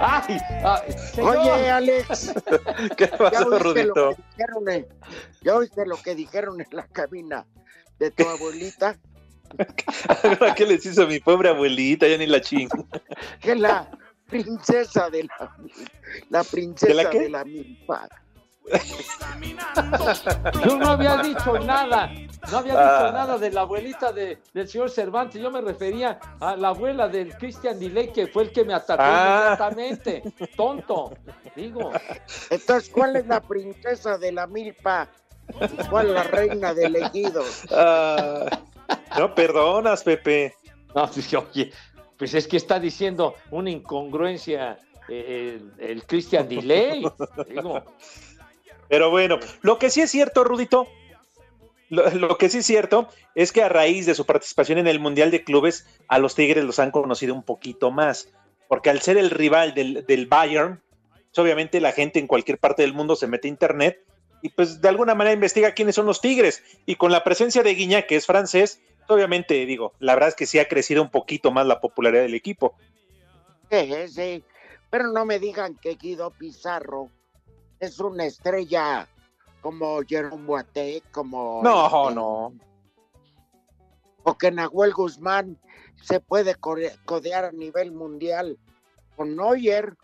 [0.00, 1.36] Ay, ay, señor.
[1.36, 2.32] Oye, Alex,
[2.96, 4.10] ¿Qué ¿ya pasó, oíste, lo Rudito?
[4.16, 4.86] que dijeron en,
[5.42, 7.46] ¿ya oíste lo que dijeron en la cabina
[7.98, 8.96] de tu abuelita?
[10.56, 12.86] Qué les hizo a mi pobre abuelita, ya ni la chingo.
[13.40, 13.90] Que la
[14.28, 15.56] princesa de la,
[16.28, 17.18] la princesa ¿De la qué?
[17.20, 18.08] de la milpa.
[20.64, 22.10] Yo no había dicho nada,
[22.50, 23.10] no había dicho Ah.
[23.12, 27.34] nada de la abuelita de, del señor Cervantes, yo me refería a la abuela del
[27.36, 29.56] Christian Delay, que fue el que me atacó Ah.
[29.58, 30.22] inmediatamente,
[30.56, 31.12] tonto,
[31.56, 31.90] digo.
[32.50, 35.08] Entonces, ¿cuál es la princesa de la milpa?
[35.88, 37.42] ¿Cuál es la reina del ejido?
[37.72, 38.46] Ah,
[39.18, 40.54] no perdonas, Pepe.
[40.94, 41.72] No, pues, oye,
[42.16, 44.78] pues es que está diciendo una incongruencia
[45.08, 47.04] eh, el, el Christian Delay,
[47.48, 47.82] digo.
[48.90, 50.88] Pero bueno, lo que sí es cierto, Rudito,
[51.90, 55.30] lo, que sí es cierto es que a raíz de su participación en el Mundial
[55.30, 58.28] de Clubes, a los Tigres los han conocido un poquito más,
[58.68, 62.82] porque al ser el rival del, del Bayern, pues, obviamente la gente en cualquier parte
[62.82, 64.04] del mundo se mete a internet
[64.42, 66.64] y pues de alguna manera investiga quiénes son los Tigres.
[66.84, 70.34] Y con la presencia de Guiñac, que es francés, pues, obviamente digo, la verdad es
[70.34, 72.74] que sí ha crecido un poquito más la popularidad del equipo.
[73.70, 74.44] Sí, sí.
[74.90, 77.10] Pero no me digan que Guido Pizarro
[77.80, 79.08] es una estrella
[79.62, 81.60] como Jerome Boateng, como...
[81.62, 82.54] No, este, no.
[84.22, 85.58] O que Nahuel Guzmán
[86.02, 88.58] se puede codear a nivel mundial
[89.16, 89.96] con Neuer.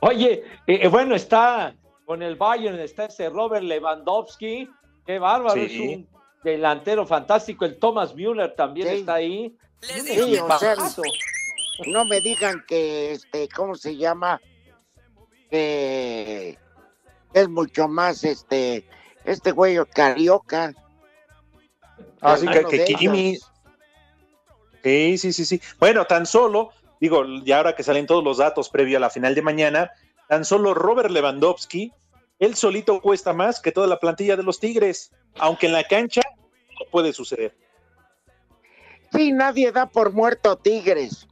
[0.00, 1.74] Oye, eh, eh, bueno, está
[2.04, 4.68] con el Bayern, está ese Robert Lewandowski,
[5.06, 5.64] qué bárbaro, Sí.
[5.64, 6.08] es un
[6.44, 8.94] delantero fantástico, el Thomas Müller también Sí.
[8.96, 9.56] está ahí.
[9.80, 10.76] Sí, o sea,
[11.86, 14.40] no me digan que, este, ¿cómo se llama?
[15.54, 16.58] Que
[17.32, 18.84] es mucho más, este,
[19.24, 20.74] este güey carioca.
[22.20, 23.38] Así que, Hermano que de Kimi.
[24.82, 25.60] Sí, sí, sí, sí.
[25.78, 29.36] Bueno, tan solo, digo, y ahora que salen todos los datos previo a la final
[29.36, 29.92] de mañana,
[30.28, 31.92] tan solo Robert Lewandowski,
[32.40, 36.22] él solito cuesta más que toda la plantilla de los Tigres, aunque en la cancha
[36.80, 37.56] no puede suceder.
[39.12, 41.28] Sí, nadie da por muerto a Tigres,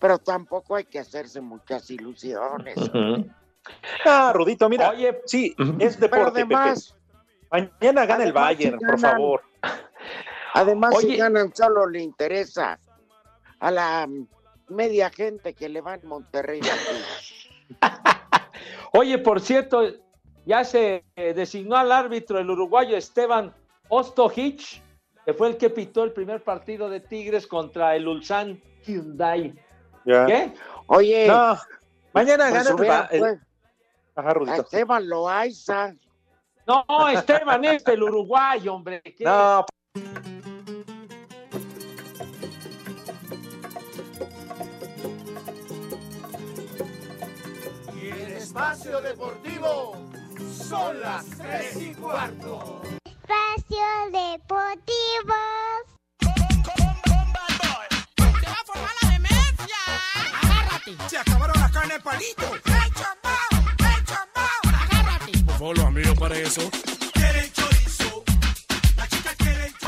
[0.00, 2.74] pero tampoco hay que hacerse muchas ilusiones.
[4.04, 6.96] Ah, Rudito, mira, Oye, sí, es Pero deporte, además,
[7.50, 7.70] Pepe.
[7.80, 9.42] Mañana gana el Bayern, si por ganan- favor.
[10.54, 11.16] Además, si Oye.
[11.18, 12.78] ganan, solo le interesa
[13.60, 14.08] a la
[14.68, 16.60] media gente que le va en Monterrey.
[18.92, 19.82] Oye, por cierto,
[20.44, 23.54] ya se eh, designó al árbitro el uruguayo Esteban
[23.88, 24.82] Ostojic,
[25.24, 29.54] que fue el que pitó el primer partido de Tigres contra el Ulsan Hyundai.
[30.04, 30.52] ¿Qué?
[30.86, 31.56] Oye, No,
[32.12, 33.38] mañana pues gana el- pues,
[34.14, 34.62] Ajá, a Rudito.
[34.62, 35.94] Esteban Loaiza.
[36.66, 39.02] No, Esteban es el uruguayo, hombre.
[39.02, 39.24] ¿qué?
[39.24, 39.64] No,
[47.94, 49.96] Y el espacio deportivo
[50.50, 52.82] son las tres y cuarto.
[53.04, 55.34] Espacio Deportivo.
[61.08, 62.54] Se acabaron las carnes palito.
[62.54, 62.62] ¡El
[65.62, 66.60] Por los amigos para eso.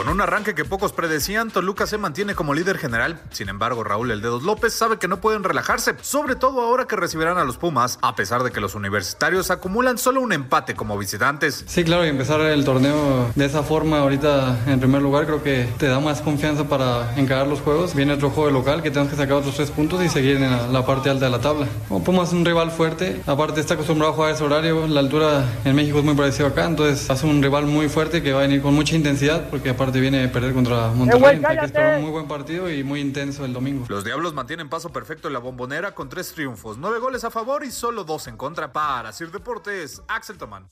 [0.05, 3.23] Con un arranque que pocos predecían, Toluca se mantiene como líder general.
[3.31, 6.95] Sin embargo, Raúl El Dedos López sabe que no pueden relajarse, sobre todo ahora que
[6.95, 10.99] recibirán a los Pumas, a pesar de que los universitarios acumulan solo un empate como
[10.99, 11.64] visitantes.
[11.67, 15.71] Sí, claro, y empezar el torneo de esa forma ahorita en primer lugar creo que
[15.79, 17.95] te da más confianza para encarar los juegos.
[17.95, 20.85] Viene otro juego local que tenemos que sacar otros tres puntos y seguir en la,
[20.85, 21.67] parte alta de la tabla.
[21.88, 25.47] Como Pumas es un rival fuerte, aparte está acostumbrado a jugar ese horario, la altura
[25.64, 28.43] en México es muy parecido acá, entonces hace un rival muy fuerte que va a
[28.43, 31.41] venir con mucha intensidad porque aparte viene a perder contra Monterrey.
[31.45, 33.87] Hay que esperar un muy buen partido y muy intenso el domingo.
[33.89, 37.65] Los Diablos mantienen paso perfecto en la bombonera con tres triunfos, nueve goles a favor
[37.65, 40.69] y solo dos en contra para Sir Deportes, Axel Tomán.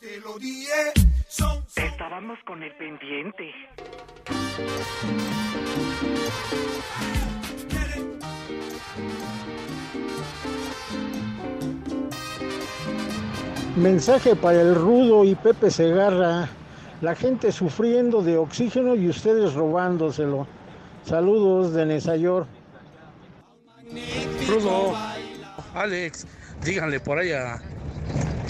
[0.00, 0.20] Te.
[1.76, 3.52] Estábamos con el pendiente.
[13.76, 16.48] Mensaje para el Rudo y Pepe Segarra.
[17.02, 20.46] La gente sufriendo de oxígeno y ustedes robándoselo.
[21.04, 22.46] Saludos de Nesayor.
[24.48, 24.94] Rudo,
[25.74, 26.28] Alex,
[26.64, 27.60] díganle por ahí a,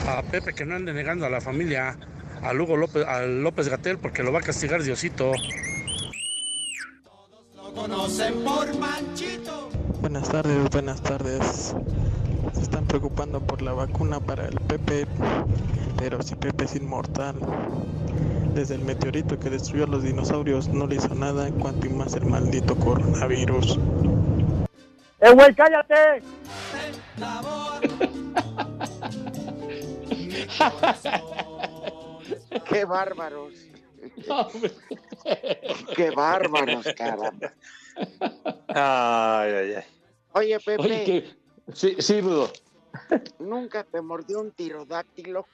[0.07, 1.97] a Pepe que no ande negando a la familia,
[2.43, 5.33] a Lugo López, a López Gatel, porque lo va a castigar Diosito.
[7.57, 9.71] Lo conocen por Manchito.
[10.03, 11.75] Buenas tardes, buenas tardes.
[12.53, 15.07] Se están preocupando por la vacuna para el Pepe,
[15.97, 17.37] pero si Pepe es inmortal.
[18.55, 22.13] Desde el meteorito que destruyó a los dinosaurios no le hizo nada, cuanto y más
[22.15, 23.79] el maldito coronavirus.
[25.21, 26.23] ¡Eh, güey, cállate!
[32.69, 33.55] ¡Qué bárbaros!
[35.97, 37.53] ¡Qué bárbaros, caramba!
[38.69, 39.85] Ay, ay, ay.
[40.35, 41.35] Oye, Pepe, Oye, que...
[41.73, 42.53] Sí, sí, Rudo.
[43.39, 45.47] ¿nunca te mordió un tirodáctilo?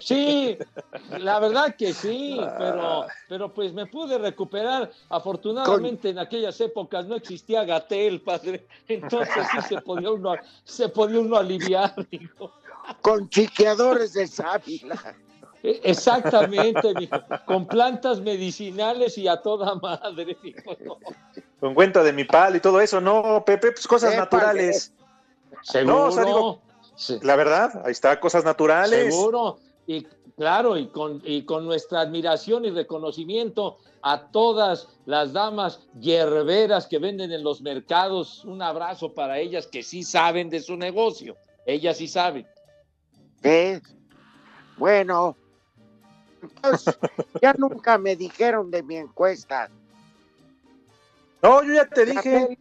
[0.00, 0.58] Sí,
[1.18, 4.90] la verdad que sí, pero, pero pues me pude recuperar.
[5.08, 8.66] Afortunadamente en aquellas épocas no existía Gatel, padre.
[8.88, 11.94] Entonces sí se podía uno, se podía uno aliviar.
[12.10, 12.52] digo.
[13.00, 15.16] Con chiqueadores de sábila.
[15.62, 20.36] E- Exactamente, mijo, con plantas medicinales y a toda madre.
[20.84, 20.98] no.
[21.58, 24.94] Con cuenta de mi pal y todo eso, no, Pepe, pues cosas naturales.
[25.62, 25.94] Seguro.
[25.94, 26.62] No, o sea, digo,
[27.22, 29.14] la verdad, ahí está, cosas naturales.
[29.14, 29.58] Seguro.
[29.90, 36.86] Y claro, y con, y con nuestra admiración y reconocimiento a todas las damas hierberas
[36.86, 41.36] que venden en los mercados, un abrazo para ellas que sí saben de su negocio.
[41.66, 42.46] Ellas sí saben.
[43.42, 43.82] ¿Qué?
[44.76, 45.36] Bueno,
[46.40, 46.96] entonces,
[47.42, 49.68] ya nunca me dijeron de mi encuesta.
[51.42, 52.56] No, yo ya te dije.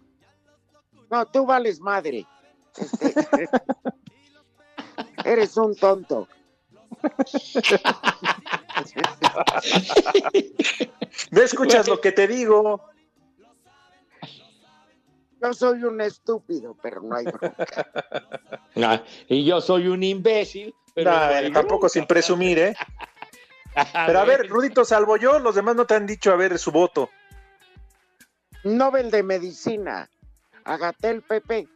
[1.11, 2.25] No, tú vales madre.
[2.99, 3.49] Este,
[5.25, 6.27] Eres un tonto.
[11.31, 12.89] No escuchas lo que te digo.
[15.41, 17.87] Yo soy un estúpido, pero no hay bronca.
[18.81, 20.73] Ah, y yo soy un imbécil.
[20.93, 22.75] Pero No, no hay tampoco sin presumir, ¿eh?
[24.05, 26.71] Pero a ver, Rudito, salvo yo, los demás no te han dicho a ver su
[26.71, 27.09] voto.
[28.63, 30.09] Nobel de Medicina.
[30.63, 31.67] Agatel Pepe.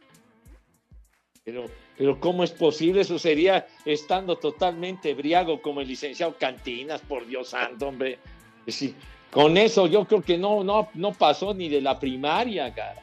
[1.44, 3.02] Pero, pero ¿cómo es posible?
[3.02, 8.18] Eso sería estando totalmente ebriago como el licenciado Cantinas, por Dios santo, hombre.
[8.66, 8.94] Sí,
[9.30, 13.00] con eso yo creo que no, no, no pasó ni de la primaria, cara.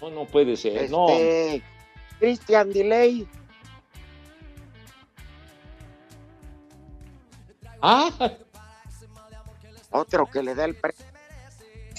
[0.00, 1.08] No, no puede ser, no.
[1.10, 1.62] Este,
[2.18, 3.28] Christian Delay.
[7.80, 8.10] Ah,
[9.90, 10.94] Otro que le da el pre-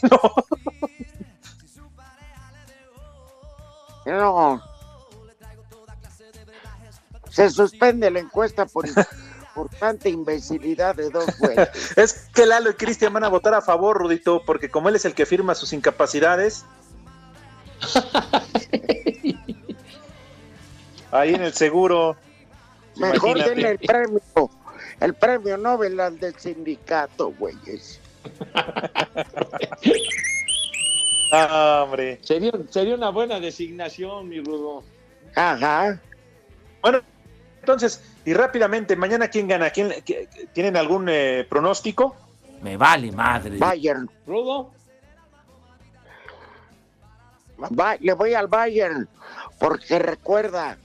[4.06, 4.62] No.
[7.36, 8.86] Se suspende la encuesta por,
[9.54, 11.67] por tanta imbecilidad de dos güeyes.
[11.98, 15.04] Es que Lalo y Cristian van a votar a favor, Rudito, porque como él es
[15.04, 16.63] el que firma sus incapacidades.
[21.12, 22.15] Ahí en el seguro.
[22.95, 23.50] Mejor Imagínate.
[23.50, 24.21] denle el premio,
[25.02, 28.00] el premio Nobel al del sindicato, güeyes.
[31.32, 32.19] Ah, hombre.
[32.21, 34.84] Sería, sería una buena designación, mi Rudo.
[35.36, 36.00] Ajá.
[36.82, 37.02] Bueno,
[37.65, 42.15] entonces, y rápidamente, mañana quién gana, ¿Quién, qui- ¿tienen algún eh, pronóstico?
[42.62, 43.58] Me vale madre.
[43.58, 44.10] Bayern.
[44.28, 44.71] Rudo.
[47.60, 49.08] Va- le voy al Bayern,
[49.60, 50.78] porque recuerda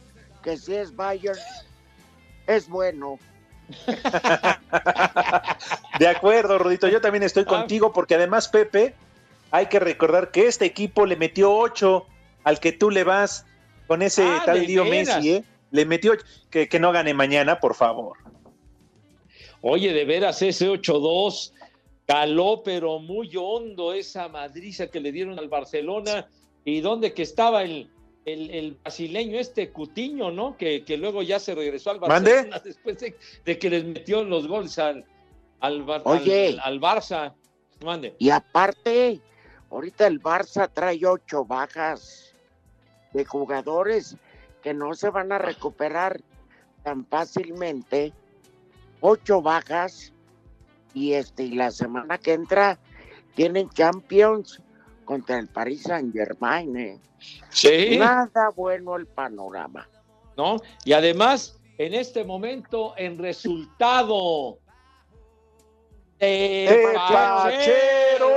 [0.42, 1.38] que si es Bayern,
[2.46, 3.18] es bueno.
[5.98, 7.26] De acuerdo, Rudito, yo también Ah.
[7.26, 8.94] estoy contigo porque además, Pepe,
[9.50, 12.06] hay que recordar que este equipo le metió 8
[12.44, 13.44] al que tú le vas
[13.86, 14.84] con ese Ah, tal ¿de Dio?
[14.84, 15.44] Messi, ¿eh?
[15.70, 16.12] Le metió
[16.50, 18.16] que, que no gane mañana, por favor.
[19.62, 21.52] Oye, de veras, ese 8-2
[22.06, 26.28] caló, pero muy hondo esa madriza que le dieron al Barcelona.
[26.64, 27.90] ¿Y dónde que estaba el,
[28.24, 30.56] el, el brasileño este Cutiño, no?
[30.56, 32.32] Que, que luego ya se regresó al ¿Mande?
[32.32, 35.04] Barcelona después de, de que les metió los goles al,
[35.60, 36.48] al, Bar- Oye.
[36.48, 37.34] al, al Barça.
[37.84, 38.14] Mande.
[38.18, 39.20] Y aparte,
[39.70, 42.34] ahorita el Barça trae ocho bajas
[43.12, 44.16] de jugadores
[44.62, 46.20] que no se van a recuperar
[46.82, 48.12] tan fácilmente.
[49.00, 50.12] Ocho bajas
[50.92, 52.78] y este y la semana que entra
[53.34, 54.60] tienen Champions
[55.04, 56.76] contra el Paris Saint Germain.
[56.76, 56.98] ¿eh?
[57.48, 57.96] Sí.
[57.98, 59.88] Nada bueno el panorama.
[60.36, 60.56] ¿no?
[60.84, 64.58] Y además, en este momento, en resultado.
[66.18, 68.30] ¡Eh, Pachero!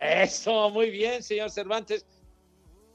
[0.00, 2.06] Eso, muy bien, señor Cervantes.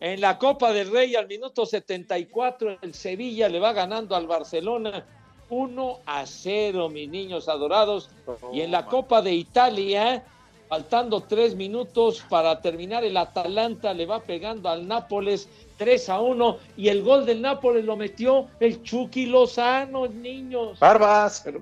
[0.04, 5.06] En la Copa del Rey, al minuto 74, el Sevilla le va ganando al Barcelona
[5.50, 8.10] 1 a 0, mis niños adorados.
[8.52, 10.22] Y en la Copa de Italia,
[10.68, 16.58] faltando tres minutos para terminar, el Atalanta le va pegando al Nápoles 3 a 1.
[16.76, 20.80] Y el gol del Nápoles lo metió el Chucky Lozano, niños.
[20.82, 21.44] Barbas.
[21.46, 21.62] Pero-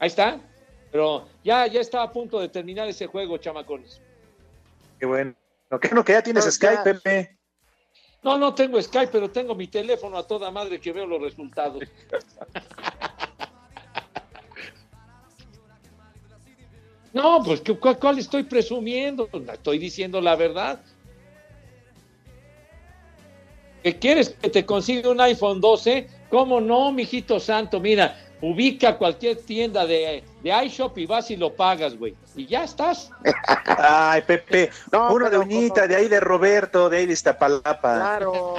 [0.00, 0.40] ahí está.
[0.90, 4.00] Pero ya, ya está a punto de terminar ese juego, chamacones.
[4.98, 5.32] Qué bueno.
[5.70, 6.82] No, que no, que ya tienes Skype, ya.
[6.82, 7.37] Pepe.
[8.22, 11.82] No, no tengo Skype, pero tengo mi teléfono a toda madre que veo los resultados.
[17.12, 19.28] No, pues ¿qué- ¿cuál, cuál estoy presumiendo?
[19.52, 20.80] Estoy diciendo la verdad.
[23.82, 26.08] ¿Que quieres que te consiga un iPhone 12?
[26.28, 27.80] ¿Cómo no, mijito santo?
[27.80, 32.14] Mira, ubica cualquier tienda de, de iShop y vas y lo pagas, güey.
[32.36, 33.10] Y ya estás.
[33.78, 34.70] Ay, Pepe.
[34.92, 37.94] No, Uno de Uñita, de ahí de Roberto, de ahí de Iztapalapa.
[37.96, 38.54] Claro.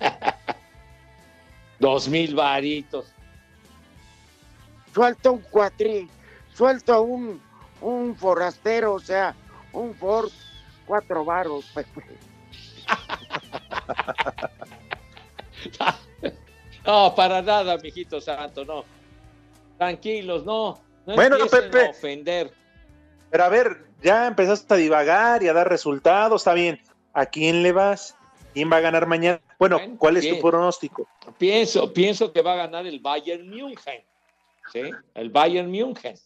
[1.78, 3.12] Dos mil varitos.
[4.94, 6.08] Suelta un cuatri,
[6.54, 7.40] suelta un,
[7.82, 9.34] un forastero, o sea,
[9.72, 10.30] un Ford,
[10.86, 12.02] cuatro varos, Pepe.
[16.86, 18.84] No, para nada, mijito santo, no.
[19.78, 20.80] Tranquilos, no.
[21.06, 21.86] No Bueno, Pepe.
[21.86, 22.52] a ofender.
[23.30, 26.80] Pero a ver, ya empezaste a divagar y a dar resultados, está bien.
[27.12, 28.16] ¿A quién le vas?
[28.54, 29.40] ¿Quién va a ganar mañana?
[29.58, 31.08] Bueno, Bueno, ¿cuál es tu pronóstico?
[31.38, 34.02] Pienso, pienso que va a ganar el Bayern München.
[34.72, 34.90] ¿Sí?
[35.14, 36.16] El Bayern München.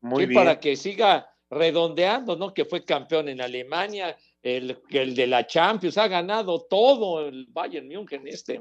[0.00, 0.40] Muy Sí, bien.
[0.40, 2.52] Para que siga redondeando, ¿no?
[2.52, 7.86] Que fue campeón en Alemania, el, el de la Champions, ha ganado todo el Bayern
[7.88, 8.60] München este.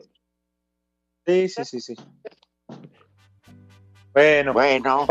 [1.25, 1.95] Sí, sí, sí, sí.
[4.13, 4.53] Bueno.
[4.53, 5.07] Bueno.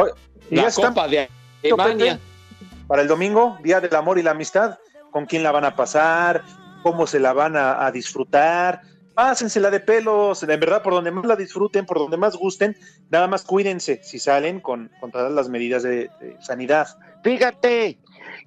[0.51, 1.29] Y La ya están Copa de
[1.63, 2.19] Alemania.
[2.87, 4.79] para el domingo, Día del Amor y la Amistad.
[5.11, 6.43] ¿Con quién la van a pasar?
[6.83, 8.83] ¿Cómo se la van a, a disfrutar?
[9.15, 12.77] Pásensela de pelos, en verdad, por donde más la disfruten, por donde más gusten.
[13.11, 16.89] Nada más cuídense si salen con, con todas las medidas de, de sanidad.
[17.23, 17.99] Fíjate,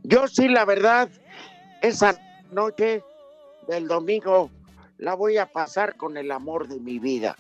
[0.04, 1.10] yo sí, la verdad,
[1.82, 2.16] esa
[2.52, 3.04] noche
[3.68, 4.50] del domingo
[4.98, 7.36] la voy a pasar con el amor de mi vida.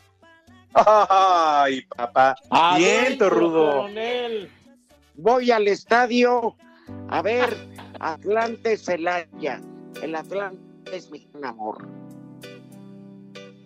[0.73, 2.35] Ay, papá.
[2.77, 3.71] Viento, rudo.
[3.71, 4.49] coronel.
[5.15, 6.55] Voy al estadio
[7.09, 7.55] a ver
[7.99, 9.61] Atlante Celaya.
[10.01, 10.59] El Atlante
[10.91, 11.87] es mi gran amor.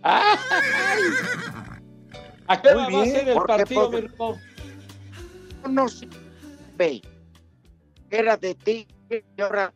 [0.04, 1.04] ¡Ay!
[2.48, 4.38] ¿A qué hora va a bien, ser el partido, mi Rudo?
[5.70, 6.08] No sé,
[6.78, 7.02] ve,
[8.10, 9.74] era de ti y ahora,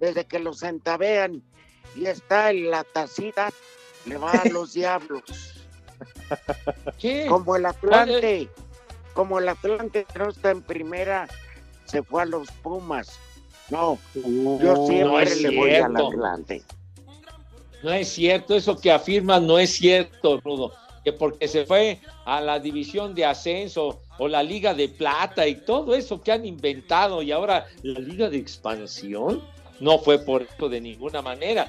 [0.00, 1.44] desde que los entabean
[1.94, 3.50] y está en la tacita,
[4.06, 5.53] le va a los diablos.
[6.98, 7.26] ¿Qué?
[7.26, 8.48] Como el Atlante,
[9.12, 11.28] como el Atlante no está en primera,
[11.84, 13.18] se fue a los Pumas.
[13.70, 15.96] No, yo no siempre es le voy al.
[15.96, 16.62] Atlante.
[17.82, 20.72] No es cierto, eso que afirmas no es cierto, Rudo.
[21.04, 25.56] que porque se fue a la división de ascenso o la liga de plata y
[25.56, 29.42] todo eso que han inventado y ahora la liga de expansión
[29.80, 31.66] no fue por esto de ninguna manera.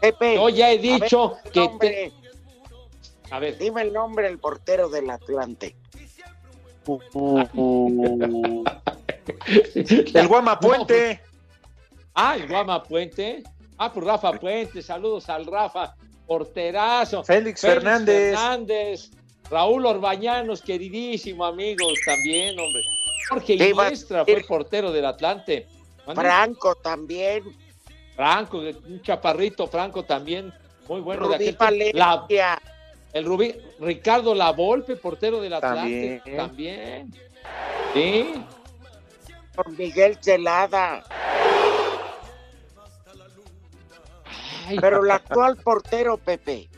[0.00, 2.12] Pepe, Yo ya he ver, dicho que te-
[3.30, 5.76] a ver, Dime el nombre del portero del Atlante.
[10.14, 11.20] El Guama Puente.
[12.14, 13.42] Ah, el Guama Puente.
[13.78, 15.94] Ah, pues Rafa Puente, saludos al Rafa,
[16.26, 17.24] porterazo.
[17.24, 18.34] Félix Fernández.
[18.36, 19.10] Fernández,
[19.50, 22.82] Raúl Orbañanos, queridísimo amigos también, hombre.
[23.28, 25.66] Jorge ¿Qué iba a Iniestra fue portero del Atlante.
[26.14, 27.44] Franco también.
[28.16, 30.52] Franco, un chaparrito Franco también,
[30.88, 31.64] muy bueno de aquel tiempo.
[31.94, 32.60] La- Valencia.
[33.12, 36.36] El Rubí, Ricardo Lavolpe, portero del Atlante, También.
[36.36, 37.14] también.
[37.94, 38.34] Sí.
[39.76, 41.04] Miguel Celada.
[44.80, 46.68] Pero el actual portero, Pepe.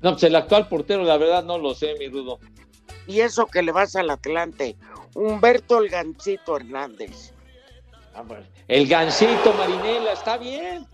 [0.00, 2.38] No, pues el actual portero, la verdad no lo sé, mi Rudo.
[3.06, 4.76] Y eso que le vas al Atlante.
[5.14, 7.32] Humberto el Gancito Hernández.
[8.14, 8.22] Ah.
[8.68, 10.86] El Gancito Marinela, está bien.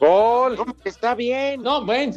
[0.00, 0.58] Gol.
[0.84, 1.62] Está bien.
[1.62, 2.12] No, bueno.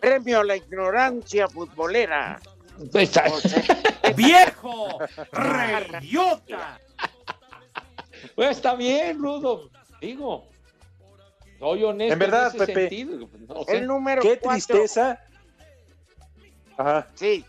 [0.00, 2.40] Premio a la ignorancia futbolera.
[2.92, 3.10] Pues,
[4.16, 4.98] ¡Viejo!
[5.32, 6.80] ¡Reyota!
[8.34, 9.70] Pues está bien, Rudo.
[10.00, 10.46] Digo,
[11.58, 12.80] soy honesto En verdad, ese Pepe.
[12.88, 13.28] sentido.
[13.48, 13.78] No sé.
[13.78, 14.50] El número Qué cuatro.
[14.76, 15.20] tristeza.
[16.76, 17.06] Ajá.
[17.14, 17.44] Sí.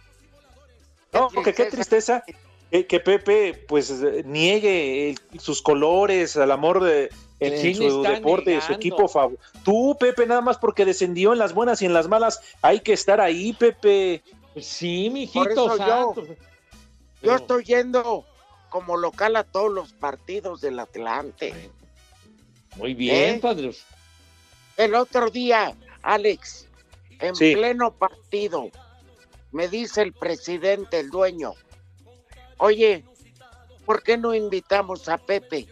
[1.13, 2.23] No, porque qué tristeza
[2.71, 3.91] que, que Pepe pues
[4.25, 7.09] niegue el- sus colores, el amor de,
[7.39, 9.41] en, en ¿Quién su deporte, de su equipo favorito.
[9.63, 12.93] Tú, Pepe, nada más porque descendió en las buenas y en las malas, hay que
[12.93, 14.23] estar ahí, Pepe.
[14.59, 15.77] Sí, Por mijito eso
[17.21, 18.25] yo, estoy yendo
[18.69, 21.71] como local a todos los partidos del Atlante.
[22.75, 23.39] Muy bien, ¿Eh?
[23.39, 23.71] padre.
[24.77, 26.67] El otro día, Alex,
[27.19, 27.55] en Sí.
[27.55, 28.69] pleno partido,
[29.51, 31.53] me dice el presidente, el dueño,
[32.57, 33.03] oye,
[33.85, 35.67] ¿por qué no invitamos a Pepe?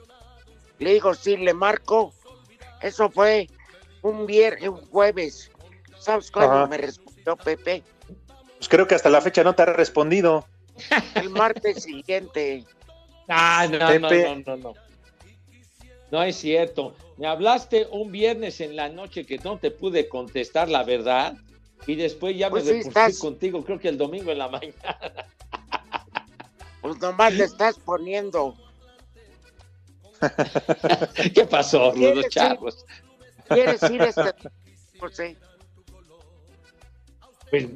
[0.79, 2.13] Le digo, sí, le marco.
[2.81, 3.49] Eso fue
[4.01, 5.51] un viernes, un jueves.
[5.99, 6.67] ¿Sabes cuándo Ajá.
[6.67, 7.83] me respondió Pepe?
[8.57, 10.45] Pues creo que hasta la fecha no te ha respondido.
[11.15, 12.65] El martes siguiente.
[13.27, 14.35] Ah, no, no, Pepe.
[14.45, 14.73] no, no, no.
[16.11, 16.95] No es cierto.
[17.17, 21.35] Me hablaste un viernes en la noche que no te pude contestar la verdad
[21.87, 24.47] y después ya Pues me sí, reporté estás- contigo, creo que el domingo en la
[24.49, 24.75] mañana.
[26.81, 28.55] Pues nomás le estás poniendo.
[31.33, 32.29] ¿Qué pasó, ¿Quieres Rudo ir?
[32.29, 32.85] Chavos?
[33.47, 34.33] ¿Quieres ir este
[34.99, 35.37] José?
[37.49, 37.67] Pues,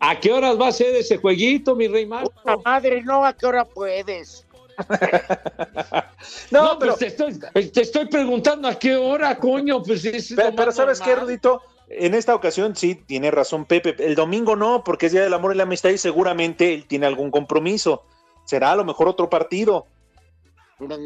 [0.00, 2.30] ¿A qué horas va a ser ese jueguito, mi rey Marco?
[2.30, 4.44] Puta madre, no, ¿a qué hora puedes?
[6.50, 9.82] No, pero te estoy, te estoy preguntando a qué hora, coño.
[9.82, 11.16] Pues es Pero, ¿sabes qué.
[11.16, 11.62] Rudito?
[11.88, 13.96] En esta ocasión sí tiene razón Pepe.
[13.98, 17.06] El domingo no, porque es Día del Amor y la Amistad y seguramente él tiene
[17.06, 18.04] algún compromiso.
[18.44, 19.86] Será a lo mejor otro partido.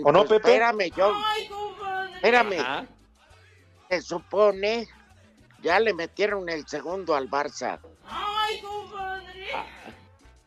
[0.04, 0.48] ¿O no, Pues Pepe?
[0.54, 1.12] Espérame, yo.
[2.14, 2.86] Espérame.
[3.88, 4.88] Se supone,
[5.62, 7.78] ya le metieron el segundo al Barça.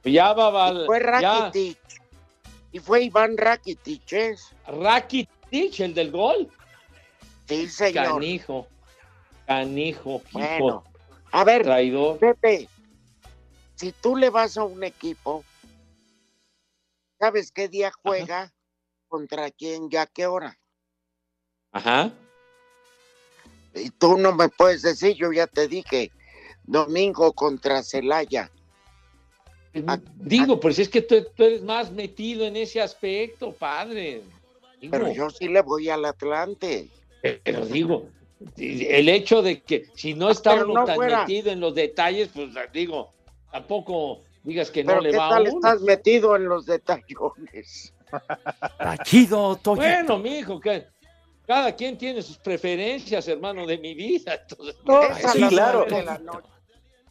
[0.03, 1.05] Ya va, va- Fue ya.
[1.51, 1.77] Rakitic.
[2.71, 4.36] Y fue Iván Rakitic, ¿eh?
[4.67, 6.49] Rakitic, el del gol.
[7.47, 8.13] Sí, señor.
[8.13, 8.67] Canijo.
[9.45, 10.39] Canijo, hijo.
[10.39, 10.84] Bueno,
[11.32, 12.19] a ver, Traidor.
[12.19, 12.69] Pepe,
[13.75, 15.43] si tú le vas a un equipo,
[17.19, 18.51] ¿sabes qué día juega?
[19.10, 19.89] ¿Contra quién?
[19.89, 20.57] ¿Ya qué hora?
[21.72, 22.14] Ajá.
[23.74, 26.12] Y tú no me puedes decir, yo ya te dije,
[26.64, 28.51] domingo contra Celaya.
[30.16, 34.22] Digo, pues es que tú, tú eres más metido en ese aspecto, padre.
[34.80, 36.88] Digo, Pero yo sí le voy al Atlante.
[37.43, 38.10] pero digo,
[38.57, 41.22] el hecho de que si no está pero uno no tan fuera.
[41.22, 43.12] metido en los detalles, pues digo,
[43.51, 45.49] tampoco digas que no le ¿qué va a uno.
[45.49, 47.93] estás metido en los detallones?
[49.03, 49.60] Chido.
[49.64, 50.88] Bueno, mijo, que
[51.47, 54.36] cada quien tiene sus preferencias, hermano de mi vida.
[54.36, 54.76] Entonces,
[55.20, 55.86] es, a sí, las claro.
[55.89, 56.49] nueve de la noche.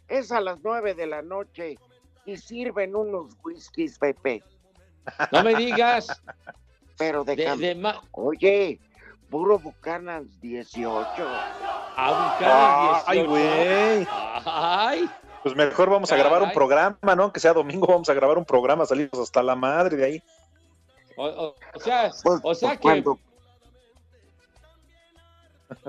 [0.09, 1.79] es a las nueve de la noche
[2.25, 4.43] y sirven unos whiskies, Pepe.
[5.33, 6.23] no me digas.
[6.97, 8.81] Pero de, De- de ma- Oye,
[9.31, 11.01] puro Buchanan 18.
[11.97, 13.31] a buscar el Ay, 18.
[13.31, 14.09] güey.
[14.45, 15.11] Ay,
[15.43, 17.33] Pues mejor vamos a grabar un programa, ¿no?
[17.33, 20.23] Que sea domingo, vamos a grabar un programa, salimos hasta la madre de ahí.
[21.19, 23.19] O, o- o sea, Pues, o sea pues, que, cuando-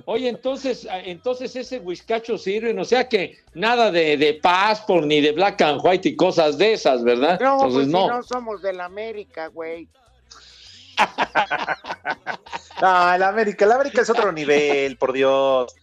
[0.06, 5.22] oye, entonces, ah, entonces ese whiskacho sirve, o sea que nada de, de passport ni
[5.22, 7.40] de black and white y cosas de esas, ¿verdad?
[7.40, 8.02] No, entonces pues no.
[8.04, 9.88] si no somos del América, güey.
[12.82, 15.76] No, el América, el América es otro nivel, por Dios.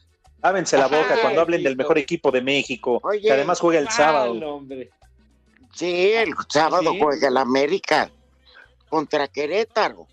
[0.42, 3.78] Lávense la boca Ay, cuando hablen del mejor equipo de México, Oye, que además juega
[3.80, 4.32] el sábado.
[4.32, 4.90] Hombre.
[5.74, 6.98] Sí, el sábado Sí.
[7.00, 8.10] juega el América
[8.88, 10.06] contra Querétaro.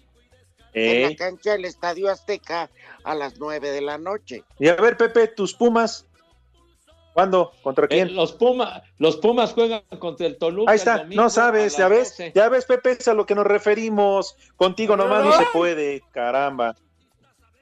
[0.74, 1.10] En ¿eh?
[1.10, 2.70] la cancha del Estadio Azteca
[3.04, 4.44] a las 9 de la noche.
[4.58, 6.08] Y a ver, Pepe, tus Pumas.
[7.14, 7.52] ¿Cuándo?
[7.62, 8.16] ¿Contra Eh, quién?
[8.16, 10.72] los, Pumas, los Pumas juegan contra el Toluca.
[10.72, 12.32] Ahí está, no sabes, ya ves, 12.
[12.34, 14.36] ya ves, Pepe, es a lo que nos referimos.
[14.56, 15.46] Contigo nomás no se Ay.
[15.54, 16.76] puede, caramba.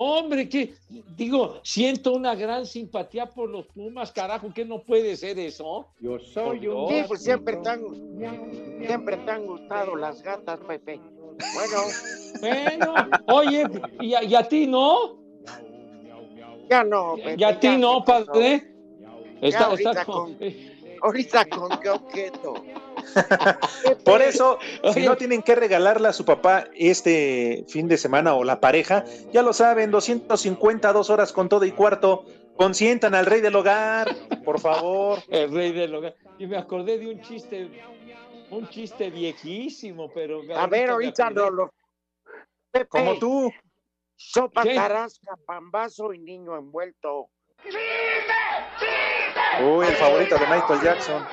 [0.04, 0.74] Hombre, que
[1.16, 5.90] digo, siento una gran simpatía por los Pumas, carajo, que no puede ser eso.
[6.00, 7.82] Yo soy un Sí, pues siempre te han,
[8.84, 11.00] siempre te han gustado las gatas, Pepe.
[11.54, 11.78] Bueno,
[12.40, 13.64] Bueno, oye,
[14.00, 15.20] ¿y a, y a ti no?
[16.68, 17.36] ya no, Pepe.
[17.38, 18.74] ¿Y a ti no, padre?
[19.40, 20.54] Ya Está, ahorita está con- con-
[21.04, 22.54] Ahorita con qué objeto.
[24.06, 24.60] Por eso,
[24.94, 29.04] si no tienen que regalarle a su papá este fin de semana o la pareja,
[29.32, 32.26] ya lo saben, 250, dos horas con todo y cuarto.
[32.58, 35.20] Consientan al rey del hogar, por favor.
[35.30, 36.16] El rey del hogar.
[36.38, 37.72] Y me acordé de un chiste,
[38.52, 40.42] un chiste viejísimo, pero.
[40.56, 41.74] A ver, ahorita no lo.
[42.72, 43.52] Pepe, Como tú.
[44.16, 44.76] sopa ¿Qué?
[44.76, 47.30] tarasca, pambazo y niño envuelto.
[49.64, 51.24] Uy, el favorito de Michael Jackson.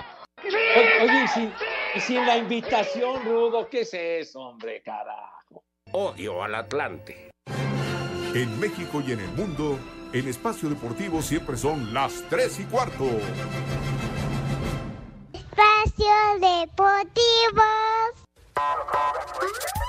[0.44, 1.52] Oye, oye, y, sin,
[1.94, 5.64] y sin la invitación, Rudo, ¿qué es eso, hombre, carajo?
[5.92, 7.30] Odio al Atlante.
[8.34, 9.78] En México y en el mundo,
[10.12, 13.04] el espacio deportivo siempre son las 3 y cuarto.
[15.32, 17.62] Espacio Deportivo.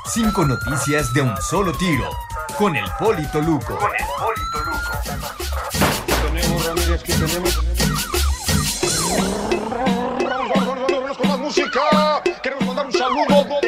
[0.06, 2.10] Cinco noticias de un solo tiro.
[2.58, 3.78] Con el Polito Luco.
[6.24, 7.60] Tenemos, Ramírez, que tenemos.
[11.50, 12.41] Con más música.
[12.41, 13.60] Queremos mandar un saludo.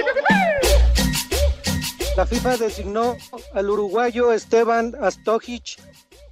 [2.15, 3.17] La FIFA designó
[3.53, 5.79] al uruguayo Esteban Astojic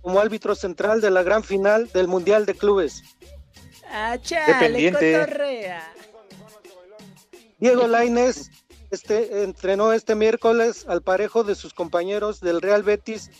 [0.02, 3.04] como árbitro central de la gran final del Mundial de Clubes.
[3.92, 5.20] Ah, chale, pendiente.
[5.20, 5.94] cotorrea.
[7.58, 8.50] Diego Lainez
[8.92, 13.32] este, entrenó este miércoles al parejo de sus compañeros del Real Betis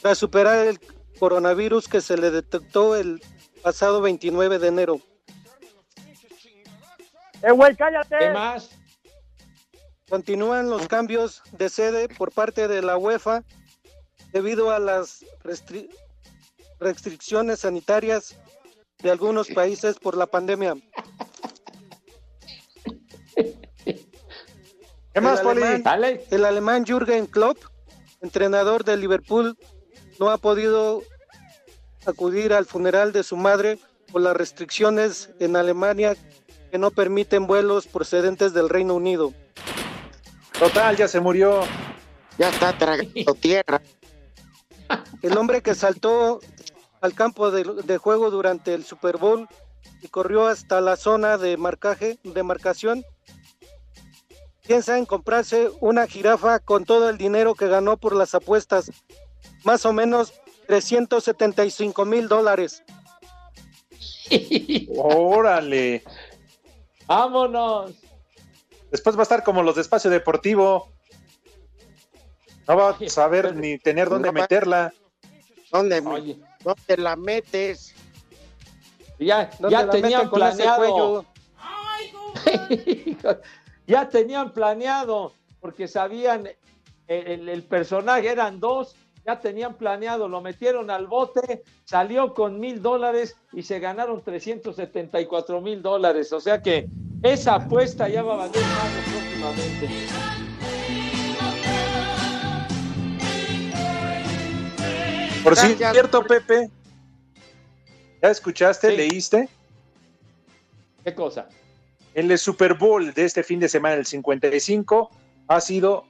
[0.00, 0.80] tras superar el
[1.18, 3.22] coronavirus que se le detectó el
[3.62, 5.00] pasado 29 de enero.
[7.46, 8.16] ¡Eh, güey, cállate!
[8.18, 8.70] ¿Qué más?
[10.08, 13.42] Continúan los cambios de sede por parte de la UEFA
[14.32, 15.88] debido a las restri-
[16.80, 18.36] restricciones sanitarias
[19.02, 20.74] de algunos países por la pandemia.
[25.12, 25.62] ¿Qué más, el Poli?
[25.62, 26.24] alemán, Dale.
[26.30, 27.58] el alemán Jürgen Klopp,
[28.20, 29.56] entrenador de Liverpool,
[30.18, 31.02] no ha podido
[32.06, 33.78] acudir al funeral de su madre
[34.10, 36.16] por las restricciones en Alemania
[36.74, 39.32] que no permiten vuelos procedentes del Reino Unido.
[40.58, 41.60] Total, ya se murió.
[42.36, 43.80] Ya está tragando tierra.
[45.22, 46.40] El hombre que saltó
[47.00, 49.46] al campo de, de juego durante el Super Bowl
[50.02, 53.04] y corrió hasta la zona de marcaje, de marcación,
[54.66, 58.90] piensa en comprarse una jirafa con todo el dinero que ganó por las apuestas,
[59.62, 60.32] más o menos
[60.66, 62.82] 375 mil dólares.
[64.96, 66.02] Órale.
[67.06, 67.92] Vámonos.
[68.90, 70.88] Después va a estar como los de espacio deportivo.
[72.68, 74.92] No va a saber ni tener dónde No meterla.
[75.70, 76.38] ¿Dónde, Oye.
[76.62, 77.94] ¿Dónde la metes?
[79.18, 81.26] Ya, ¿Dónde ya tenían planeado.
[83.86, 86.46] ya tenían planeado, porque sabían
[87.06, 88.96] el, el- el personaje, eran dos,
[89.26, 95.60] ya tenían planeado, lo metieron al bote, salió con mil dólares y se ganaron 374
[95.60, 96.32] mil dólares.
[96.32, 96.88] O sea que
[97.22, 99.88] esa apuesta ya va a valer más próximamente.
[105.42, 106.70] Por cierto, Pepe.
[108.22, 108.90] ¿Ya escuchaste?
[108.90, 108.96] Sí.
[108.96, 109.48] ¿Leíste?
[111.04, 111.48] ¿Qué cosa?
[112.14, 115.10] El Super Bowl de este fin de semana, el 55,
[115.48, 116.04] ha sido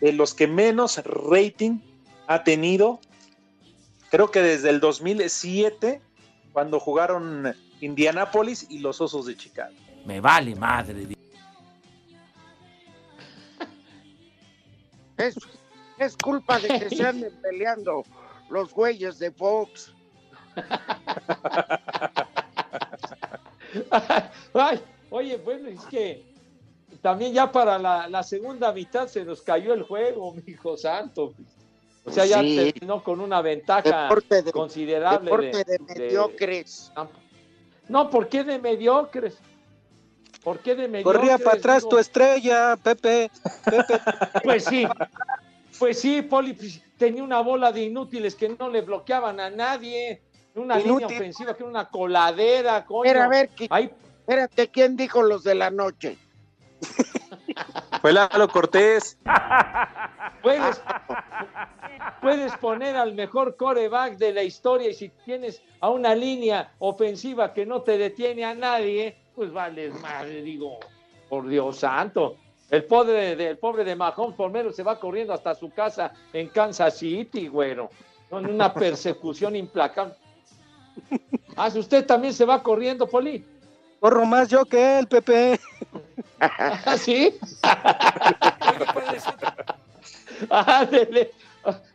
[0.00, 1.80] de los que menos rating
[2.28, 3.00] ha tenido.
[4.10, 6.00] Creo que desde el 2007,
[6.52, 9.74] cuando jugaron Indianápolis y los Osos de Chicago.
[10.04, 11.08] Me vale madre.
[15.16, 15.34] Es,
[15.98, 18.04] es culpa de que se anden peleando
[18.50, 19.92] los güeyes de Fox.
[24.54, 26.24] Ay, oye, bueno, es que
[27.02, 31.34] también ya para la, la segunda mitad se nos cayó el juego, mi hijo santo.
[32.08, 32.72] O sea, ya Sí.
[32.72, 35.24] terminó con una ventaja Deporte de- considerable.
[35.30, 36.92] Deporte de mediocres.
[37.88, 39.38] No, ¿por qué de mediocres?
[40.42, 41.16] ¿Por qué de mediocres?
[41.20, 43.30] Corría para atrás Digo, tu estrella, Pepe.
[43.64, 44.00] Pepe.
[44.44, 44.86] Pues sí,
[45.78, 50.22] pues sí, Poli, pues, tenía una bola de inútiles que no le bloqueaban a nadie.
[50.54, 51.06] Una Inútil.
[51.06, 53.02] línea ofensiva, que era una coladera, coño.
[53.04, 53.90] Pero a ver, ¿qué- Ahí-
[54.20, 56.18] espérate, ¿quién dijo los de la noche?
[58.00, 59.16] Fue Lalo Cortés.
[60.48, 60.80] Puedes,
[62.22, 67.52] puedes poner al mejor coreback de la historia y si tienes a una línea ofensiva
[67.52, 70.78] que no te detiene a nadie, pues vales madre, digo,
[71.28, 72.36] por Dios santo.
[72.70, 76.14] El pobre de, el pobre de Mahomes por menos se va corriendo hasta su casa
[76.32, 77.90] en Kansas City, güero.
[78.30, 80.14] Con una persecución implacable.
[81.60, 83.44] Ah, si usted también se va corriendo, Poli.
[83.98, 85.58] Corro más yo que él, Pepe.
[86.40, 87.36] ¿Ah, sí?
[90.50, 91.32] Ándele.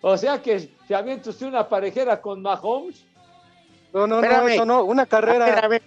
[0.02, 3.06] O sea que se avienta usted una parejera con Mahomes.
[3.94, 4.54] No, no, no, Espérame.
[4.54, 5.68] eso no, una carrera.
[5.68, 5.82] Ver.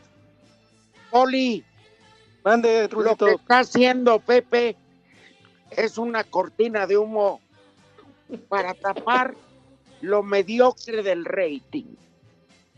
[1.11, 1.65] Poli,
[2.45, 4.77] Mande, lo que está haciendo Pepe
[5.71, 7.41] es una cortina de humo
[8.49, 9.35] para tapar
[10.01, 11.97] lo mediocre del rating.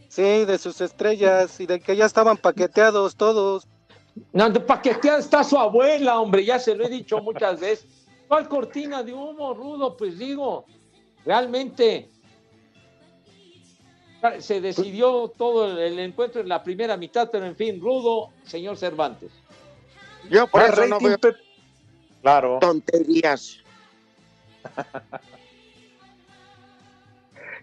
[0.09, 3.69] Sí, de sus estrellas y de que ya estaban paqueteados todos.
[4.33, 7.98] No, de paqueteada está su abuela, hombre, ya se lo he dicho muchas veces.
[8.29, 9.97] ¿Cuál cortina de humo, Rudo?
[9.97, 10.67] Pues digo,
[11.25, 12.09] realmente
[14.41, 18.77] se decidió todo el, el encuentro en la primera mitad, pero en fin, Rudo, señor
[18.77, 19.31] Cervantes.
[20.31, 21.17] Yo por eso no veo
[22.21, 22.59] Claro.
[22.61, 23.59] tonterías.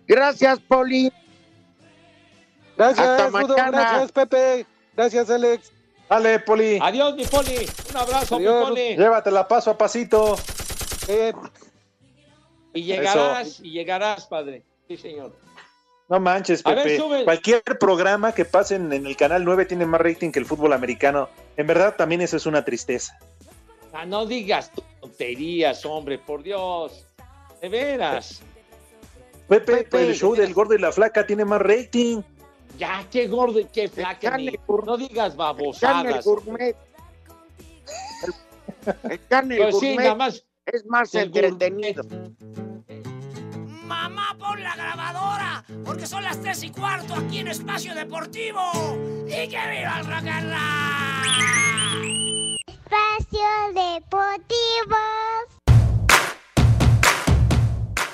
[0.08, 1.12] Gracias, Poli.
[2.78, 3.72] Gracias, Hasta Rudo, mañana.
[3.72, 4.66] gracias, Pepe.
[4.96, 5.72] Gracias, Alex.
[6.10, 6.80] Dale, Poli.
[6.82, 7.68] Adiós, mi Poli.
[7.90, 8.60] Un abrazo, Adiós.
[8.60, 8.96] mi Poli.
[8.98, 10.36] Llévatela paso a pasito.
[11.08, 11.34] Eh,
[12.74, 14.64] Y llegarás, y llegarás, padre.
[14.88, 15.34] Sí, señor.
[16.08, 17.24] No manches, ver, Pepe.
[17.24, 21.30] Cualquier programa que pasen en el canal 9 tiene más rating que el fútbol americano.
[21.58, 23.18] En verdad, también eso es una tristeza.
[23.94, 27.06] Ah, no digas tonterías, hombre, por Dios.
[27.62, 28.42] De veras.
[29.48, 30.08] Pepe, Pepe.
[30.10, 32.22] el show del gordo y la flaca tiene más rating.
[32.78, 34.20] Ya, qué gordo y qué flaca.
[34.20, 36.26] carne ni- No digas El carne babosadas.
[36.26, 36.76] gourmet.
[38.26, 38.34] El,
[39.12, 40.44] el carne Pues sí, gourmet nada más.
[40.66, 42.04] Es más el entretenido.
[43.86, 48.62] Mamá, pon la grabadora, porque son las tres y cuarto aquí en Espacio Deportivo.
[49.28, 51.76] ¡Y que viva el rock and roll!
[52.68, 54.98] Espacio Deportivo.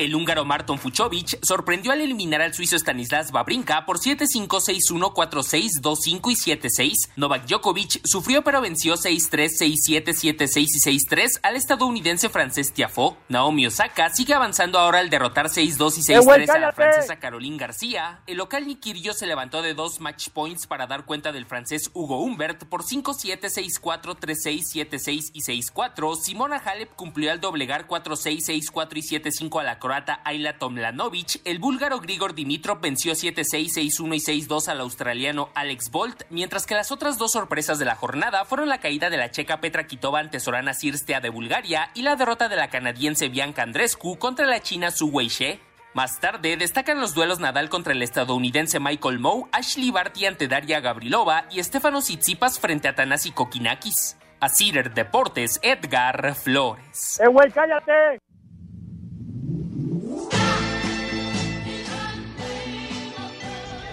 [0.02, 5.80] El húngaro Marton Fuchovic sorprendió al eliminar al suizo Stanislas Babrinka por 7-5, 6-1, 4-6,
[5.80, 7.10] 2-5 y 7-6.
[7.18, 13.16] Novak Djokovic sufrió pero venció 6-3, 6-7, 7-6 y 6-3 al estadounidense francés Tiafoe.
[13.30, 17.20] Naomi Osaka sigue avanzando ahora al derrotar 6-2 y ¡Eh, güey, 6-3 a la francesa
[17.20, 18.24] Caroline García.
[18.26, 22.24] El local Nikirio se levantó de dos match points para dar cuenta del francés Hugo
[22.24, 26.16] Humbert por 5-7, 6-4, 3-6, 7-6 y 6-4.
[26.20, 31.42] Simona Halep cumplió al doblegar 4-6, 6-4 y 7-5 a la croata Ayla Tomlanovic.
[31.44, 36.76] El búlgaro Grigor Dimitrov venció 7-6, 6-1 y 6-2 al australiano Alex Bolt, mientras que
[36.76, 40.20] las otras dos sorpresas de la jornada fueron la caída de la checa Petra Kitova
[40.20, 44.62] ante Sorana Cirstea de Bulgaria y la derrota de la canadiense Bianca Andrescu contra la
[44.62, 45.60] china Su Weishe.
[45.94, 50.80] Más tarde destacan los duelos Nadal contra el estadounidense Michael Moe, Ashley Barty ante Daria
[50.80, 54.16] Gavrilova y Stefano Tsitsipas frente a Tanasi Kokinakis.
[54.40, 57.20] A Cider Deportes, Edgar Flores.
[57.20, 58.31] ¡Eh, güey, cállate!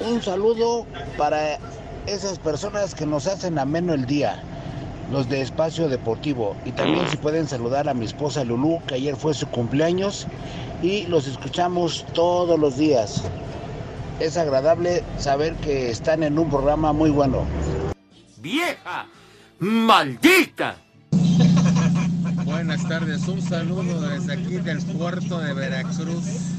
[0.09, 0.87] Un saludo
[1.19, 1.59] para
[2.07, 4.43] esas personas que nos hacen ameno el día,
[5.13, 6.57] los de Espacio Deportivo.
[6.65, 10.27] Y también si pueden saludar a mi esposa Lulú, que ayer fue su cumpleaños
[10.83, 13.23] y los escuchamos todos los días.
[14.19, 17.45] Es agradable saber que están en un programa muy bueno.
[18.39, 19.07] ¡Vieja!
[19.59, 20.77] ¡Maldita!
[22.47, 26.58] Buenas tardes, un saludo desde aquí del puerto de Veracruz.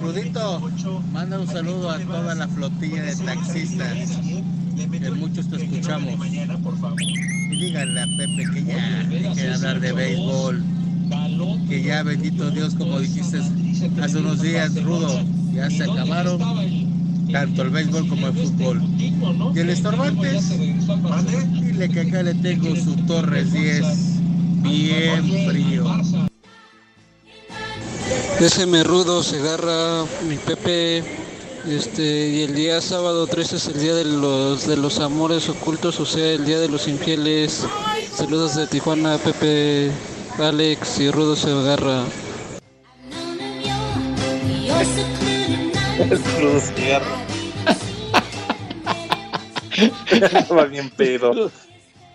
[0.00, 0.70] Rudito,
[1.12, 4.18] manda un saludo a toda la flotilla de taxistas,
[4.76, 6.14] que muchos te escuchamos.
[7.50, 10.64] Y díganle a Pepe que ya deje de hablar de béisbol,
[11.68, 13.40] que ya bendito Dios, como dijiste
[14.02, 15.20] hace unos días, Rudo,
[15.52, 16.40] ya se acabaron.
[17.32, 18.82] tanto el béisbol como el fútbol.
[18.98, 20.58] Y el Estorbantes,
[21.60, 23.84] dile que acá le tengo su Torres 10
[24.62, 26.27] bien frío.
[28.40, 31.02] SM Rudo, Segarra, mi Pepe,
[31.66, 35.98] este, y el día sábado 13 es el día de los de los amores ocultos,
[35.98, 37.66] o sea, el día de los infieles.
[38.12, 39.90] Saludos de Tijuana, Pepe,
[40.38, 42.04] Alex y Rudo Segarra.
[46.40, 47.16] Rudo cigarro.
[50.56, 51.50] Va bien pedo.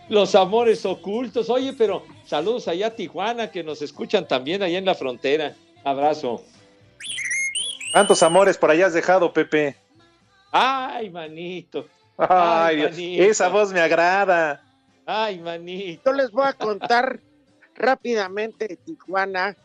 [0.07, 1.49] Los amores ocultos.
[1.49, 5.53] Oye, pero saludos allá a Tijuana, que nos escuchan también allá en la frontera.
[5.83, 6.43] Abrazo.
[7.91, 9.75] ¿Cuántos amores por allá has dejado, Pepe?
[10.51, 11.87] Ay, manito.
[12.17, 13.23] Ay, Dios, manito.
[13.23, 14.63] esa voz me agrada.
[15.05, 16.01] Ay, manito.
[16.05, 17.19] Yo les voy a contar
[17.75, 19.55] rápidamente de Tijuana.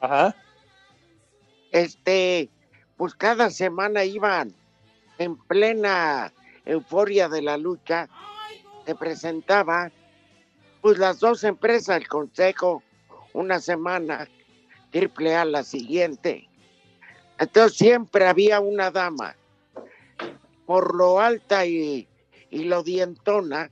[0.00, 0.34] Ajá.
[1.70, 2.48] Este,
[2.96, 4.54] pues cada semana iban
[5.18, 6.32] en plena
[6.64, 8.08] euforia de la lucha.
[8.86, 9.90] Se presentaba,
[10.80, 12.82] pues las dos empresas, el consejo,
[13.32, 14.28] una semana,
[14.90, 16.48] triple A la siguiente.
[17.38, 19.36] Entonces siempre había una dama,
[20.66, 22.06] por lo alta y,
[22.50, 23.70] y lo dientona,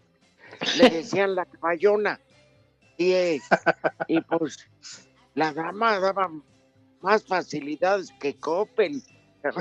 [0.79, 2.21] le decían la caballona.
[2.97, 3.41] Y,
[4.09, 4.67] y pues
[5.35, 6.31] la dama daba
[7.01, 9.03] más facilidades que Coppel.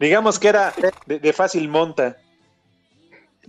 [0.00, 0.72] Digamos que era
[1.06, 2.16] de, de fácil monta.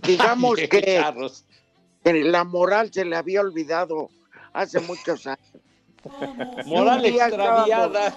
[0.02, 4.10] Digamos que, que la moral se le había olvidado
[4.58, 5.52] hace muchos años.
[6.66, 8.14] Moral extraviada.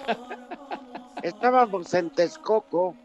[1.22, 2.96] Estábamos en Texcoco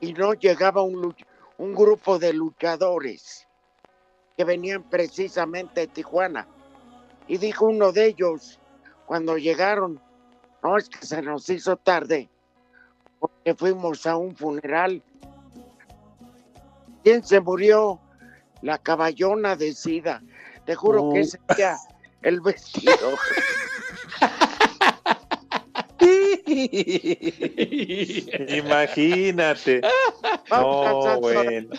[0.00, 1.14] y no llegaba un,
[1.58, 3.46] grupo de luchadores
[4.36, 6.46] que venían precisamente de Tijuana.
[7.28, 8.58] Y dijo uno de ellos,
[9.04, 10.00] cuando llegaron,
[10.62, 12.30] no es que se nos hizo tarde,
[13.18, 15.02] porque fuimos a un funeral.
[17.04, 18.00] ¿Quién se murió?
[18.62, 20.22] La caballona de Sida.
[20.64, 21.76] Te juro que ese día
[22.22, 23.18] el vestido.
[28.48, 29.80] Imagínate.
[30.50, 31.76] No, bueno.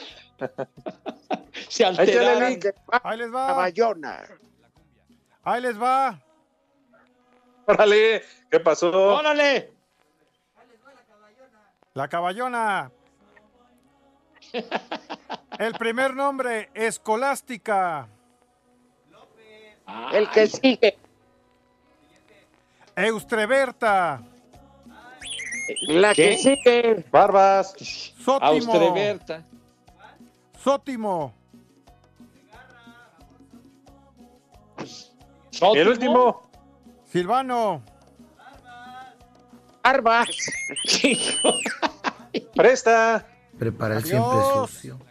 [1.70, 2.60] Se alteraron.
[3.04, 3.48] Ahí les va.
[3.48, 4.24] Caballona.
[5.44, 6.22] Ahí les va.
[7.66, 8.92] Órale, ¿qué pasó?
[8.92, 9.72] ¡Órale!
[11.94, 12.92] La caballona.
[15.60, 18.08] El primer nombre, Escolástica.
[20.14, 20.98] El que sigue.
[22.96, 24.22] Eustreberta.
[25.88, 27.06] La que sigue.
[27.12, 27.74] Barbas.
[28.20, 28.46] Sótimo.
[28.46, 29.44] Austreberta.
[30.64, 31.34] Sótimo.
[35.76, 36.50] El último.
[37.12, 37.84] Silvano.
[39.84, 40.30] Barbas.
[42.56, 43.26] Presta.
[43.58, 45.11] Prepara siempre siempre sucio.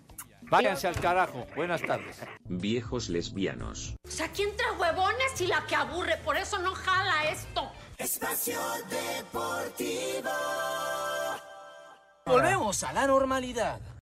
[0.50, 1.46] Váyanse al carajo.
[1.54, 2.20] Buenas tardes.
[2.44, 3.94] Viejos lesbianos.
[4.06, 6.16] O sea, ¿quién trae huevones y la que aburre?
[6.24, 7.70] Por eso no jala esto.
[7.96, 8.58] Espacio
[8.90, 10.30] Deportivo.
[12.26, 13.80] Volvemos a la normalidad.